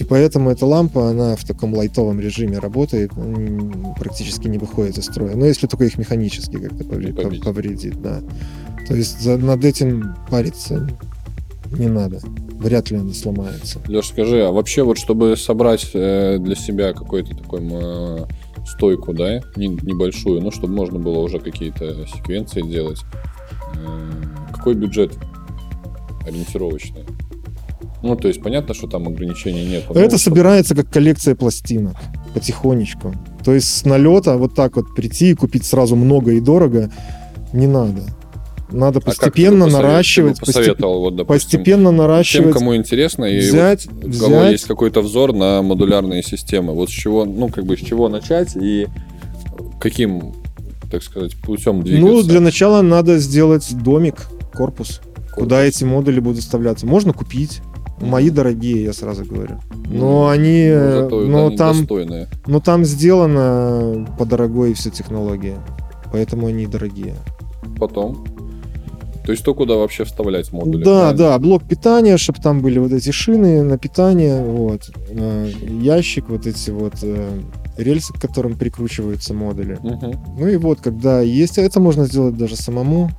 [0.00, 3.12] И поэтому эта лампа, она в таком лайтовом режиме работает,
[3.98, 5.34] практически не выходит из строя.
[5.36, 7.44] Но если только их механически как-то повре- Не победить.
[7.44, 8.20] повредит, да.
[8.88, 10.88] То есть за- над этим париться
[11.78, 12.20] не надо.
[12.58, 13.80] Вряд ли она сломается.
[13.88, 18.26] Леш, скажи, а вообще вот чтобы собрать э, для себя какой-то такой м,
[18.66, 23.00] стойку, да, не- небольшую, ну, чтобы можно было уже какие-то секвенции делать,
[23.76, 24.10] э,
[24.52, 25.12] какой бюджет
[26.26, 27.04] ориентировочный?
[28.02, 29.84] Ну, то есть понятно, что там ограничений нет.
[29.90, 31.96] Это ну, собирается как коллекция пластинок
[32.34, 33.14] потихонечку.
[33.44, 36.90] То есть с налета вот так вот прийти и купить сразу много и дорого
[37.52, 38.02] не надо.
[38.74, 43.24] Надо а постепенно посовет- наращивать, бы постеп- посоветовал, вот, допустим, постепенно тем, наращивать, кому интересно,
[43.24, 44.52] и вот взять, у кого взять.
[44.52, 46.72] есть какой-то взор на модулярные системы.
[46.74, 48.88] Вот с чего, ну, как бы с чего начать и
[49.80, 50.34] каким,
[50.90, 52.06] так сказать, путем двигаться?
[52.12, 55.00] Ну, для начала надо сделать домик, корпус,
[55.34, 56.86] куда эти модули будут вставляться.
[56.86, 57.60] Можно купить.
[58.00, 59.60] Мои дорогие, я сразу говорю.
[59.86, 62.28] Но Ну, они, Ну, э, но они там, достойные.
[62.46, 65.54] но там сделано по дорогой все технологии,
[66.12, 67.14] поэтому они дорогие.
[67.78, 68.24] Потом.
[69.24, 70.84] То есть то, куда вообще вставлять модули.
[70.84, 71.18] Да, правильно?
[71.18, 75.50] да, блок питания, чтобы там были вот эти шины на питание, вот, э,
[75.80, 77.40] ящик, вот эти вот э,
[77.76, 79.78] рельсы, к которым прикручиваются модули.
[79.82, 80.36] Мгм.
[80.38, 83.10] Ну и вот, когда есть, это можно сделать даже самому,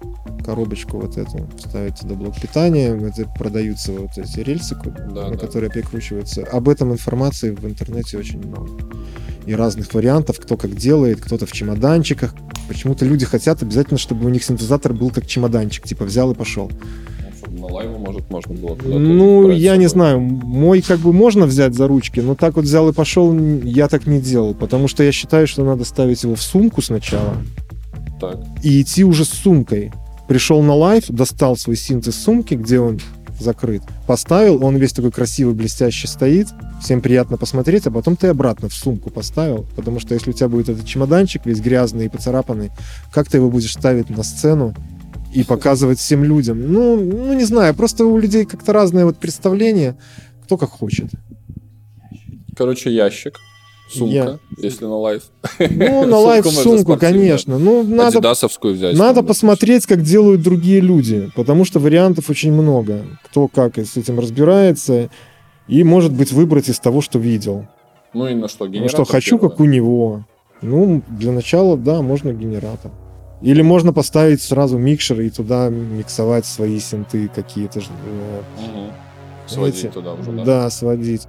[0.46, 5.38] коробочку вот эту, вставить туда блок питания, это продаются вот эти рельсы, Да, на да.
[5.38, 6.44] которые прикручиваются.
[6.44, 8.70] Об этом информации в интернете очень много.
[9.46, 12.34] И разных вариантов, кто как делает, кто-то в чемоданчиках.
[12.68, 16.72] Почему-то люди хотят обязательно, чтобы у них синтезатор был как чемоданчик, типа взял и пошел.
[17.46, 21.76] Чтобы на лайву, может, можно было Ну, я не знаю, мой как бы можно взять
[21.76, 25.12] за ручки, но так вот взял и пошел, я так не делал, потому что я
[25.12, 27.38] считаю, что надо ставить его в сумку сначала
[28.20, 28.40] Так.
[28.64, 29.92] и идти уже с сумкой.
[30.28, 33.00] Пришел на live, достал свой синт из сумки, где он
[33.40, 36.48] закрыт, поставил, он весь такой красивый, блестящий стоит,
[36.82, 40.48] всем приятно посмотреть, а потом ты обратно в сумку поставил, потому что если у тебя
[40.48, 42.72] будет этот чемоданчик весь грязный и поцарапанный,
[43.12, 44.74] как ты его будешь ставить на сцену
[45.36, 46.72] и показывать всем людям?
[46.72, 49.98] Ну, ну не знаю, просто у людей как-то разное вот представление,
[50.44, 51.10] кто как хочет.
[52.58, 53.38] Короче, ящик,
[53.92, 55.24] сумка, Я- если на live.
[55.60, 57.00] Ну, на можно сумку, спортивную.
[57.00, 57.58] конечно.
[57.60, 58.96] Ну, надо Адидасовскую взять.
[58.98, 63.06] Надо там, посмотреть, как делают другие люди, потому что вариантов очень много.
[63.26, 65.10] Кто как с этим разбирается,
[65.68, 67.68] и, может быть, выбрать из того, что видел.
[68.14, 69.50] Ну и на что, Ну генератор что, хочу, первый?
[69.50, 70.26] как у него.
[70.62, 72.92] Ну, для начала, да, можно генератор.
[73.42, 77.80] Или можно поставить сразу микшер и туда миксовать свои синты какие-то.
[77.80, 78.92] Мгм.
[79.48, 79.94] Сводить эти.
[79.94, 80.46] туда уже, да?
[80.46, 81.28] Да, сводить.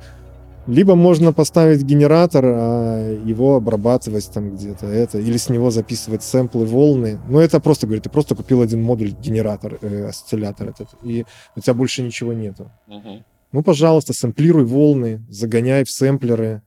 [0.66, 6.64] Либо можно поставить генератор, а его обрабатывать там где-то это, или с него записывать сэмплы,
[6.64, 7.20] волны.
[7.28, 11.60] Но это просто, говорит, ты просто купил один модуль генератор, э, осциллятор этот, и у
[11.60, 12.70] тебя больше ничего нету.
[12.88, 13.24] Мгм.
[13.52, 16.62] Ну, пожалуйста, сэмплируй волны, загоняй в сэмплеры,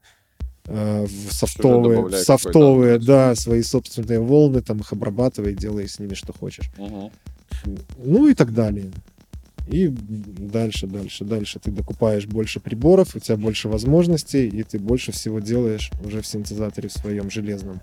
[0.70, 6.14] э, в софтовые, в софтовые, да, свои собственные волны, там их обрабатывай, делай с ними
[6.14, 6.70] что хочешь.
[6.78, 7.10] Мгм.
[7.98, 8.90] Ну и так далее.
[9.68, 15.12] И дальше, дальше, дальше ты докупаешь больше приборов, у тебя больше возможностей, и ты больше
[15.12, 17.80] всего делаешь уже в синтезаторе в своем железном.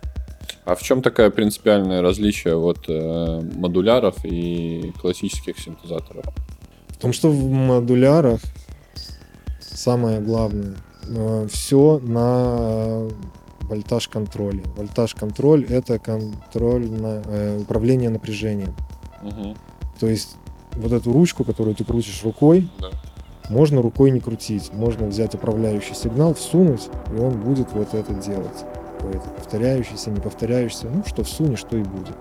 [0.66, 6.26] А в чем такое принципиальное различие вот э, модуляров и классических синтезаторов?
[6.90, 8.42] В том, что в модулярах
[9.62, 10.76] самое главное,
[11.50, 13.08] все на
[13.62, 14.64] вольтаж-контроле.
[14.76, 18.74] Вольтаж-контроль— это контроль на э, управление напряжением.
[19.22, 19.56] Мгм.
[20.00, 20.36] То есть
[20.74, 22.90] вот эту ручку, которую ты крутишь рукой, Да.
[23.50, 24.72] можно рукой не крутить.
[24.74, 28.64] Можно взять управляющий сигнал, всунуть, и он будет вот это делать.
[29.00, 30.88] Какой-то повторяющийся, не повторяющийся.
[30.90, 32.16] Ну, что всунешь, что и будет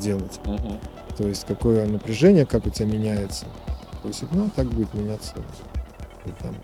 [0.00, 0.40] делать.
[0.44, 0.78] Мгм.
[1.16, 3.46] То есть какое напряжение, как у тебя меняется
[4.00, 5.34] твой сигнал, так будет меняться.
[6.26, 6.54] и там.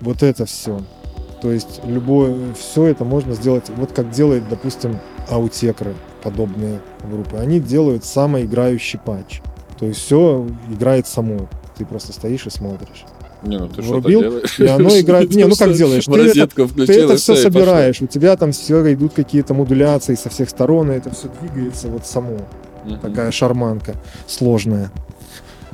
[0.00, 0.80] Вот это все.
[1.42, 4.98] То есть любое, все это можно сделать, вот как делает, допустим,
[5.28, 6.80] аутекры, подобные
[7.10, 7.36] группы.
[7.36, 9.40] Они делают самоиграющий патч.
[9.78, 11.48] То есть все играет само.
[11.78, 13.04] Ты просто стоишь и смотришь.
[13.42, 14.60] Не, ну ты Врубил, делаешь.
[14.60, 15.34] И оно играет...
[15.34, 16.04] Не, ну как делаешь?
[16.04, 17.50] Ты это, ты это все пошло.
[17.50, 18.02] собираешь.
[18.02, 22.06] У тебя там все идут какие-то модуляции со всех сторон, и это все двигается вот
[22.06, 22.36] само.
[22.84, 22.98] Мгм.
[22.98, 23.94] такая шарманка
[24.26, 24.90] сложная.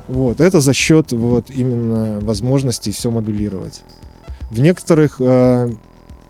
[0.07, 3.81] Вот, это за счет вот именно возможности все модулировать.
[4.49, 5.69] В некоторых э,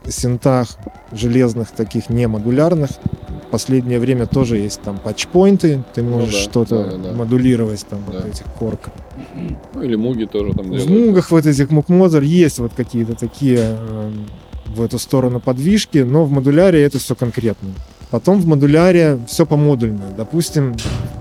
[0.07, 0.77] синтах
[1.11, 2.89] железных, таких не модулярных,
[3.47, 7.99] в последнее время тоже есть там патчпоинты, ты можешь да, что-то да, да, модулировать там
[8.07, 8.19] Да.
[8.19, 8.89] вот этих корк.
[9.73, 14.11] Ну, или муги тоже там В мугах вот этих мукмозер есть вот какие-то такие э,
[14.67, 17.69] в эту сторону подвижки, но в модуляре это все конкретно.
[18.09, 20.13] Потом в модуляре все помодульно.
[20.15, 20.75] Допустим,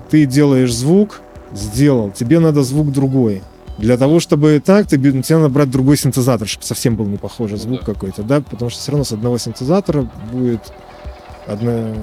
[0.09, 1.21] ты делаешь звук,
[1.53, 3.41] сделал, тебе надо звук другой.
[3.77, 7.17] Для того, чтобы так, ты, бе- тебе надо брать другой синтезатор, чтобы совсем был не
[7.17, 7.93] похожий звук Да.
[7.93, 10.61] какой-то, да, потому что все равно с одного синтезатора будет
[11.47, 11.93] одна,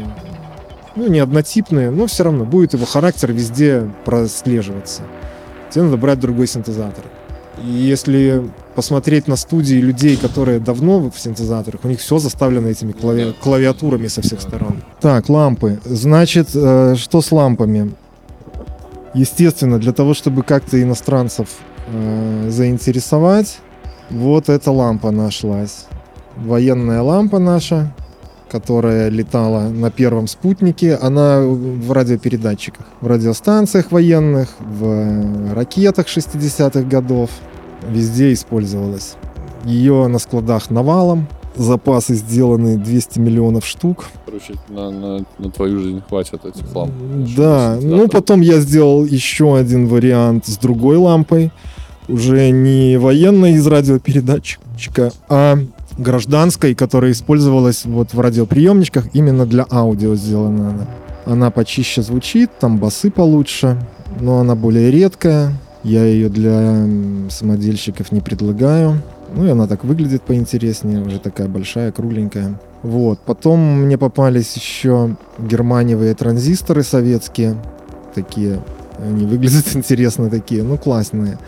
[0.97, 5.03] ну не однотипный, но все равно будет его характер везде прослеживаться.
[5.71, 7.05] Тебе надо брать другой синтезатор.
[7.63, 12.93] И если посмотреть на студии людей, которые давно в синтезаторах, у них все заставлено этими
[12.93, 14.83] клави- клавиатурами со всех сторон.
[15.01, 15.79] Так, лампы.
[15.85, 17.93] Значит, э, что с лампами?
[19.15, 21.49] Естественно, для того, чтобы как-то иностранцев
[21.87, 23.59] э, заинтересовать,
[24.11, 25.87] вот эта лампа нашлась.
[26.37, 27.95] Военная лампа наша,
[28.51, 37.31] которая летала на первом спутнике, она в радиопередатчиках, в радиостанциях военных, в ракетах 60-х годов,
[37.89, 39.15] везде использовалась.
[39.65, 44.07] Ее на складах навалом, запасы сделаны 200 миллионов штук.
[44.27, 46.93] Короче, на, на, на твою жизнь хватит этих ламп.
[47.37, 51.53] Да, ну потом я сделал еще один вариант с другой лампой,
[52.09, 55.59] уже не военной из радиопередатчика, а
[55.99, 60.87] гражданской, которая использовалась вот в радиоприемничках, именно для аудио сделана она.
[61.27, 63.79] Она почище звучит, там басы получше,
[64.21, 65.53] но она более редкая.
[65.83, 66.87] Я ее для
[67.31, 69.03] самодельщиков не предлагаю.
[69.37, 72.59] Ну и она так выглядит поинтереснее, уже такая большая, кругленькая.
[72.83, 73.19] Вот.
[73.21, 77.57] Потом мне попались еще германиевые транзисторы советские.
[78.15, 78.63] Такие.
[78.99, 81.39] Они выглядят интересно такие, ну классные.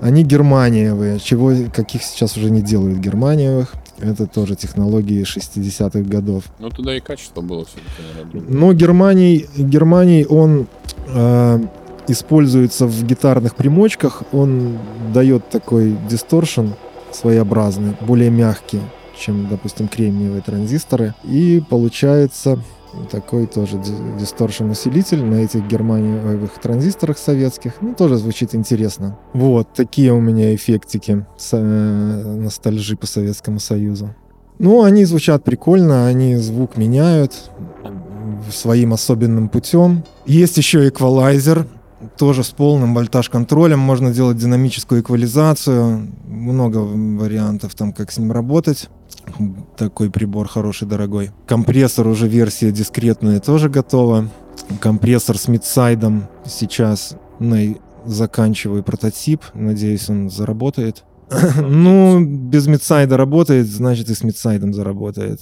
[0.00, 3.74] Они германиевые, чего, каких сейчас уже не делают германиевых.
[3.98, 6.44] Это тоже технологии 60-х годов.
[6.58, 8.58] Ну, туда и качество было все-таки, наверное.
[8.58, 10.66] Но Германий, Германий, он
[11.08, 11.60] э,
[12.06, 14.76] используется в гитарных примочках, он
[15.14, 16.72] дает такой дисторшн
[17.12, 18.80] своеобразный, более мягкий,
[19.18, 21.14] чем, допустим, кремниевые транзисторы.
[21.24, 22.58] И получается
[23.10, 27.74] такой тоже ди- дисторшн-усилитель на этих германиевых транзисторах советских.
[27.80, 29.18] Ну, тоже звучит интересно.
[29.34, 34.14] Вот, такие у меня эффектики с, ностальжи по Советскому Союзу.
[34.58, 37.34] Ну, они звучат прикольно, они звук меняют
[38.50, 40.04] своим особенным путем.
[40.24, 41.66] Есть еще эквалайзер,
[42.16, 43.78] тоже с полным вольтаж-контролем.
[43.78, 46.12] Можно делать динамическую эквализацию.
[46.26, 48.88] Много вариантов там, как с ним работать.
[49.76, 51.30] Такой прибор хороший, дорогой.
[51.46, 54.28] Компрессор уже версия дискретная тоже готова.
[54.80, 57.74] Компрессор с мидсайдом сейчас на-
[58.04, 59.42] заканчиваю прототип.
[59.54, 61.04] Надеюсь, он заработает.
[61.60, 65.40] Ну, без мидсайда работает, значит и с мидсайдом заработает.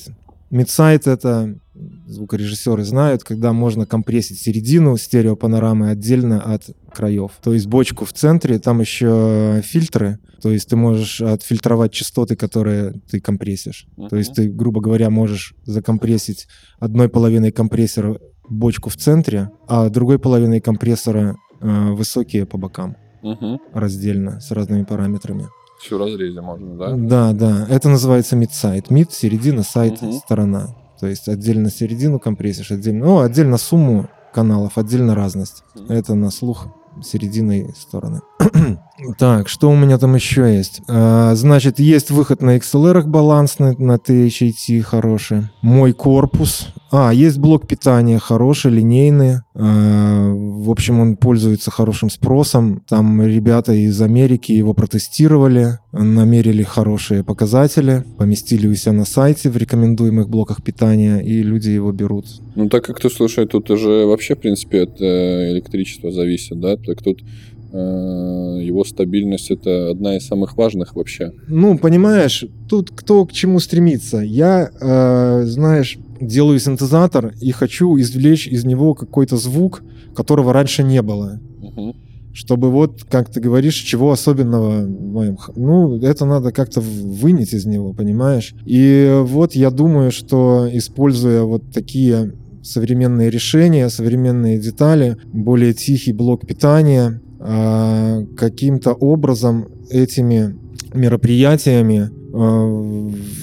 [0.51, 1.57] Мидсайд это
[2.07, 7.33] звукорежиссеры знают, когда можно компрессить середину стереопанорамы отдельно от краев.
[7.43, 13.01] То есть бочку в центре, там еще фильтры, то есть ты можешь отфильтровать частоты, которые
[13.11, 13.87] ты компрессишь.
[14.11, 16.47] То есть ты, грубо говоря, можешь закомпрессить
[16.79, 18.19] одной половиной компрессора
[18.49, 23.59] бочку в центре, а другой половиной компрессора э, высокие по бокам Угу.
[23.73, 25.49] раздельно с разными параметрами.
[25.81, 26.93] Все разрезе можно, да?
[26.95, 27.67] Да, да.
[27.71, 28.91] Это называется мид-сайт.
[28.91, 30.13] Мид, середина, сайт, Мгм.
[30.13, 30.77] сторона.
[31.01, 33.07] То есть отдельно середину компрессишь, отдельно...
[33.07, 35.63] Ну, отдельно сумму каналов, отдельно разность.
[35.89, 36.69] Это на слух
[37.03, 38.21] серединой стороны.
[39.19, 40.83] Так, что у меня там еще есть?
[40.89, 45.49] А, значит, есть выход на XLR балансный, на THAT хороший.
[45.63, 46.69] Мой корпус.
[46.93, 49.39] А, есть блок питания хороший, линейный.
[49.55, 52.85] А, в общем, он пользуется хорошим спросом.
[52.89, 59.57] Там ребята из Америки его протестировали, намерили хорошие показатели, поместили у себя на сайте в
[59.57, 62.27] рекомендуемых блоках питания, и люди его берут.
[62.55, 66.77] Ну, так как ты слушай, тут уже вообще, в принципе, от э, электричества зависит, да?
[66.77, 67.23] Так тут
[67.77, 71.33] его стабильность это одна из самых важных вообще.
[71.49, 74.19] Ну, понимаешь, тут кто к чему стремится.
[74.19, 79.83] Я, э, знаешь, делаю синтезатор и хочу извлечь из него какой-то звук,
[80.15, 81.41] которого раньше не было.
[81.61, 81.95] Мгм.
[82.35, 85.39] чтобы вот, как ты говоришь, чего особенного в моем...
[85.55, 88.55] Ну, это надо как-то вынять из него, понимаешь?
[88.67, 92.33] И вот я думаю, что используя вот такие
[92.65, 100.57] современные решения, современные детали, более тихий блок питания, каким-то образом этими
[100.95, 102.11] мероприятиями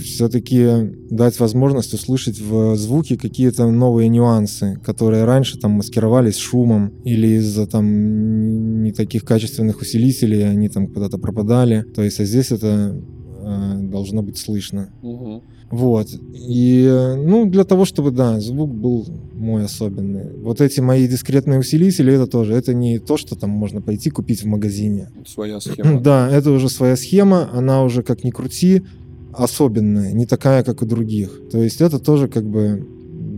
[0.04, 7.38] все-таки дать возможность услышать в звуке какие-то новые нюансы, которые раньше там маскировались шумом или
[7.38, 11.86] из-за там не таких качественных усилителей они там куда-то пропадали.
[11.96, 13.00] То есть, а здесь это
[13.42, 14.90] э, должно быть слышно.
[15.02, 15.42] Мгм.
[15.72, 16.08] Вот.
[16.34, 20.38] И, ну, для того, чтобы, да, звук был мой особенный.
[20.38, 24.44] Вот эти мои дискретные усилители, это тоже, это не то, что там можно пойти купить
[24.44, 25.10] в магазине.
[25.26, 26.02] Своя схема.
[26.02, 28.84] Да, это уже своя схема, она уже как ни крути,
[29.34, 31.42] особенная, не такая, как у других.
[31.52, 32.86] То есть это тоже как бы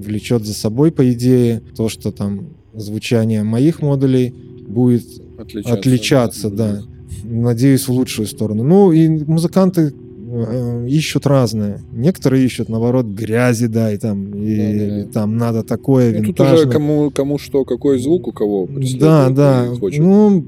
[0.03, 4.33] влечет за собой, по идее, то, что там звучание моих модулей
[4.67, 5.05] будет
[5.37, 6.83] Отличаться, отличаться, от да.
[7.23, 8.63] Надеюсь, в лучшую сторону.
[8.63, 9.93] Ну, и музыканты
[10.35, 11.79] э, ищут разные.
[11.91, 14.85] Некоторые ищут, наоборот, грязи дай там, и, Да-да-да.
[14.97, 16.73] или там надо такое Ну, тут уже винтажное.
[16.73, 18.67] кому, кому что, какой звук у кого
[18.99, 19.65] Да, да.
[19.65, 20.43] и хочет Ну.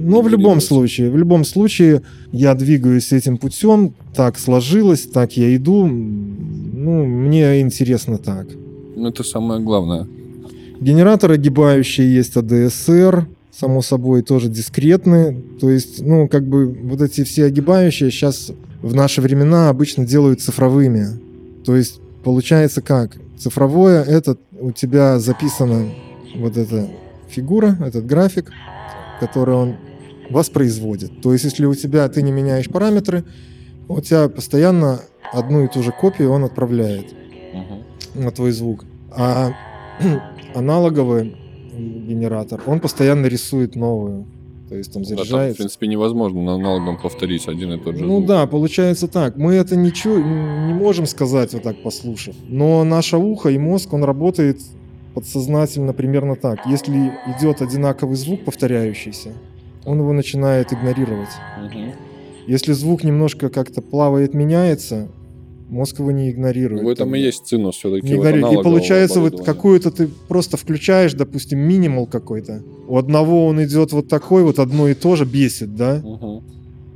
[0.00, 2.02] Но в любом случае, в любом случае,
[2.32, 5.86] я двигаюсь этим путем, так сложилось, так я иду.
[5.86, 8.46] Ну, мне интересно так.
[8.96, 10.06] Ну, это самое главное.
[10.80, 13.24] Генератор огибающий есть ADSR,
[13.58, 15.40] само собой, тоже дискретные.
[15.60, 18.50] То есть, ну, как бы вот эти все огибающие сейчас
[18.82, 21.20] в наши времена обычно делают цифровыми.
[21.64, 23.12] То есть, получается как?
[23.38, 25.88] Цифровое— это у тебя записана
[26.36, 26.88] вот эта
[27.28, 28.50] фигура, этот график,
[29.20, 29.76] который он
[30.30, 31.20] воспроизводит.
[31.20, 33.24] То есть, если у тебя ты не меняешь параметры,
[33.88, 35.00] у тебя постоянно
[35.32, 37.06] одну и ту же копию он отправляет
[37.52, 38.24] Мгм.
[38.24, 38.84] на твой звук.
[39.10, 39.52] А
[40.54, 41.36] аналоговый
[41.78, 44.26] генератор, он постоянно рисует новую.
[44.68, 45.58] То есть там Да, там, в заряжается.
[45.58, 48.26] принципе, невозможно на аналогом повторить один и тот же ну звук.
[48.26, 49.36] да, получается так.
[49.36, 52.34] Мы это ничего не можем сказать вот так послушав.
[52.48, 54.60] Но наше ухо и мозг, он работает
[55.14, 56.66] подсознательно примерно так.
[56.66, 59.32] Если идет одинаковый звук повторяющийся,
[59.84, 61.28] он его начинает игнорировать.
[61.62, 61.92] Мгм.
[62.46, 65.08] Если звук немножко как-то плавает, меняется,
[65.74, 66.84] мозг его не игнорирует.
[66.84, 68.06] В этом и есть ценность все-таки.
[68.06, 72.62] Не говорю, и получается, вот какую-то ты просто включаешь, допустим, минимал какой-то.
[72.86, 76.02] У одного он идет вот такой, вот одно и то же бесит, да?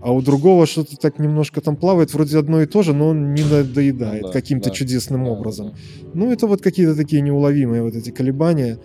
[0.01, 3.35] А у другого что-то так немножко там плавает, вроде одно и то же, но он
[3.35, 5.73] не надоедает Ну да, каким-то да, чудесным образом.
[6.15, 8.79] Ну, это вот какие-то такие неуловимые вот эти колебания,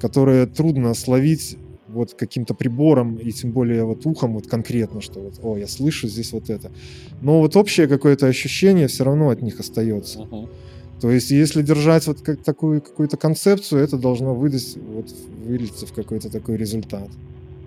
[0.00, 1.56] которые трудно словить
[1.92, 6.08] вот каким-то прибором, и тем более вот ухом вот конкретно, что вот, о, я слышу
[6.08, 6.70] здесь вот это.
[7.20, 10.26] Но вот общее какое-то ощущение все равно от них остается.
[11.00, 15.06] То есть, если держать вот как такую какую-то концепцию, это должно выдать, вот,
[15.46, 17.08] вылиться в какой-то такой результат.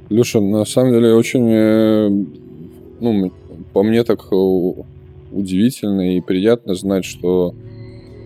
[0.10, 2.10] Леша, на самом деле очень, э,
[3.00, 3.32] ну,
[3.74, 4.36] по мне так э,
[5.32, 7.56] удивительно и приятно знать, что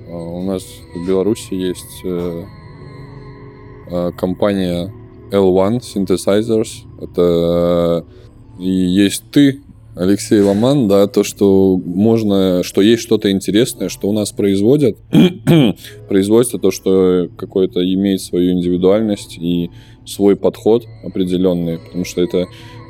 [0.07, 2.03] э, у нас в Беларуси есть
[4.17, 4.91] компания
[5.31, 6.83] L1 Synthesizers.
[7.01, 8.05] Это
[8.59, 9.61] э, и есть ты,
[9.95, 14.97] Алексей Ломан, да, то, что можно, что есть что-то интересное, что у нас производят.
[16.07, 19.71] Производство, то, что какое-то имеет свою индивидуальность и
[20.05, 22.45] свой подход определенный, потому что это,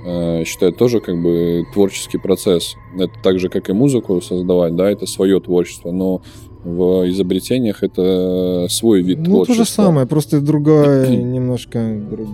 [0.06, 2.76] э, считаю, тоже как бы творческий процесс.
[3.00, 6.22] Это так же, как и музыку создавать, да, это свое творчество, но
[6.68, 9.66] в изобретениях это свой вид Ну, то творчества.
[9.66, 12.30] же самое, просто другой, немножко друг-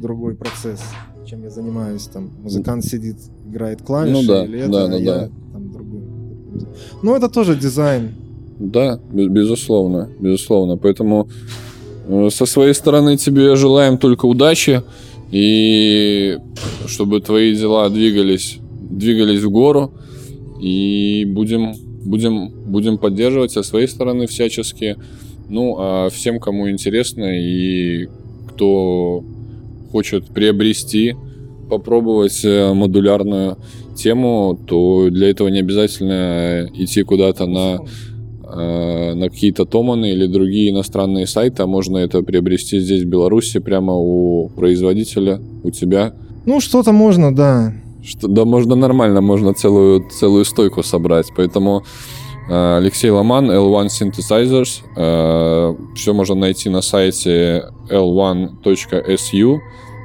[0.00, 0.80] другой процесс,
[1.26, 2.02] чем я занимаюсь.
[2.12, 5.30] Там музыкант сидит, играет клавиши, Ну да, или это, да, да, а я да.
[5.52, 6.00] там другой.
[7.02, 8.10] Ну, это тоже дизайн.
[8.58, 10.76] Да, бе- безусловно, безусловно.
[10.76, 11.28] Поэтому
[12.08, 14.82] э, со своей стороны тебе желаем только удачи
[15.30, 16.38] и
[16.86, 18.58] чтобы твои дела двигались,
[18.90, 19.92] двигались в гору
[20.60, 21.74] и будем,
[22.04, 24.96] будем, будем поддерживать со своей стороны всячески.
[25.48, 28.08] Ну, а всем, кому интересно и
[28.48, 29.24] кто
[29.90, 31.14] хочет приобрести,
[31.68, 33.58] попробовать э, модулярную
[33.96, 37.80] тему, то для этого не обязательно идти куда-то на
[38.46, 43.60] э, на какие-то Томаны или другие иностранные сайты, а можно это приобрести здесь, в Беларуси,
[43.60, 46.14] прямо у производителя, у тебя.
[46.44, 47.74] Ну, что-то можно, да.
[48.04, 51.32] Что, да, можно нормально, можно целую, целую стойку собрать.
[51.34, 51.82] Поэтому
[52.48, 54.82] э, Алексей Ломан, L1 Synthesizers.
[55.94, 59.58] все можно найти на сайте l1.su.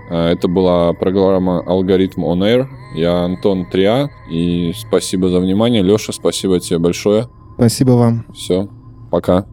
[0.10, 2.68] Э, это была программа «Алгоритм on Air».
[2.96, 5.84] Я Антон Триа, и спасибо за внимание.
[5.84, 7.28] Леша, спасибо тебе большое.
[7.56, 8.26] Спасибо вам.
[8.34, 8.68] Все,
[9.12, 9.46] пока.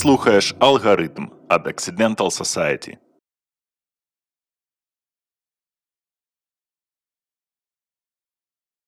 [0.00, 2.96] Слухаєш алгоритм від Accidental Society.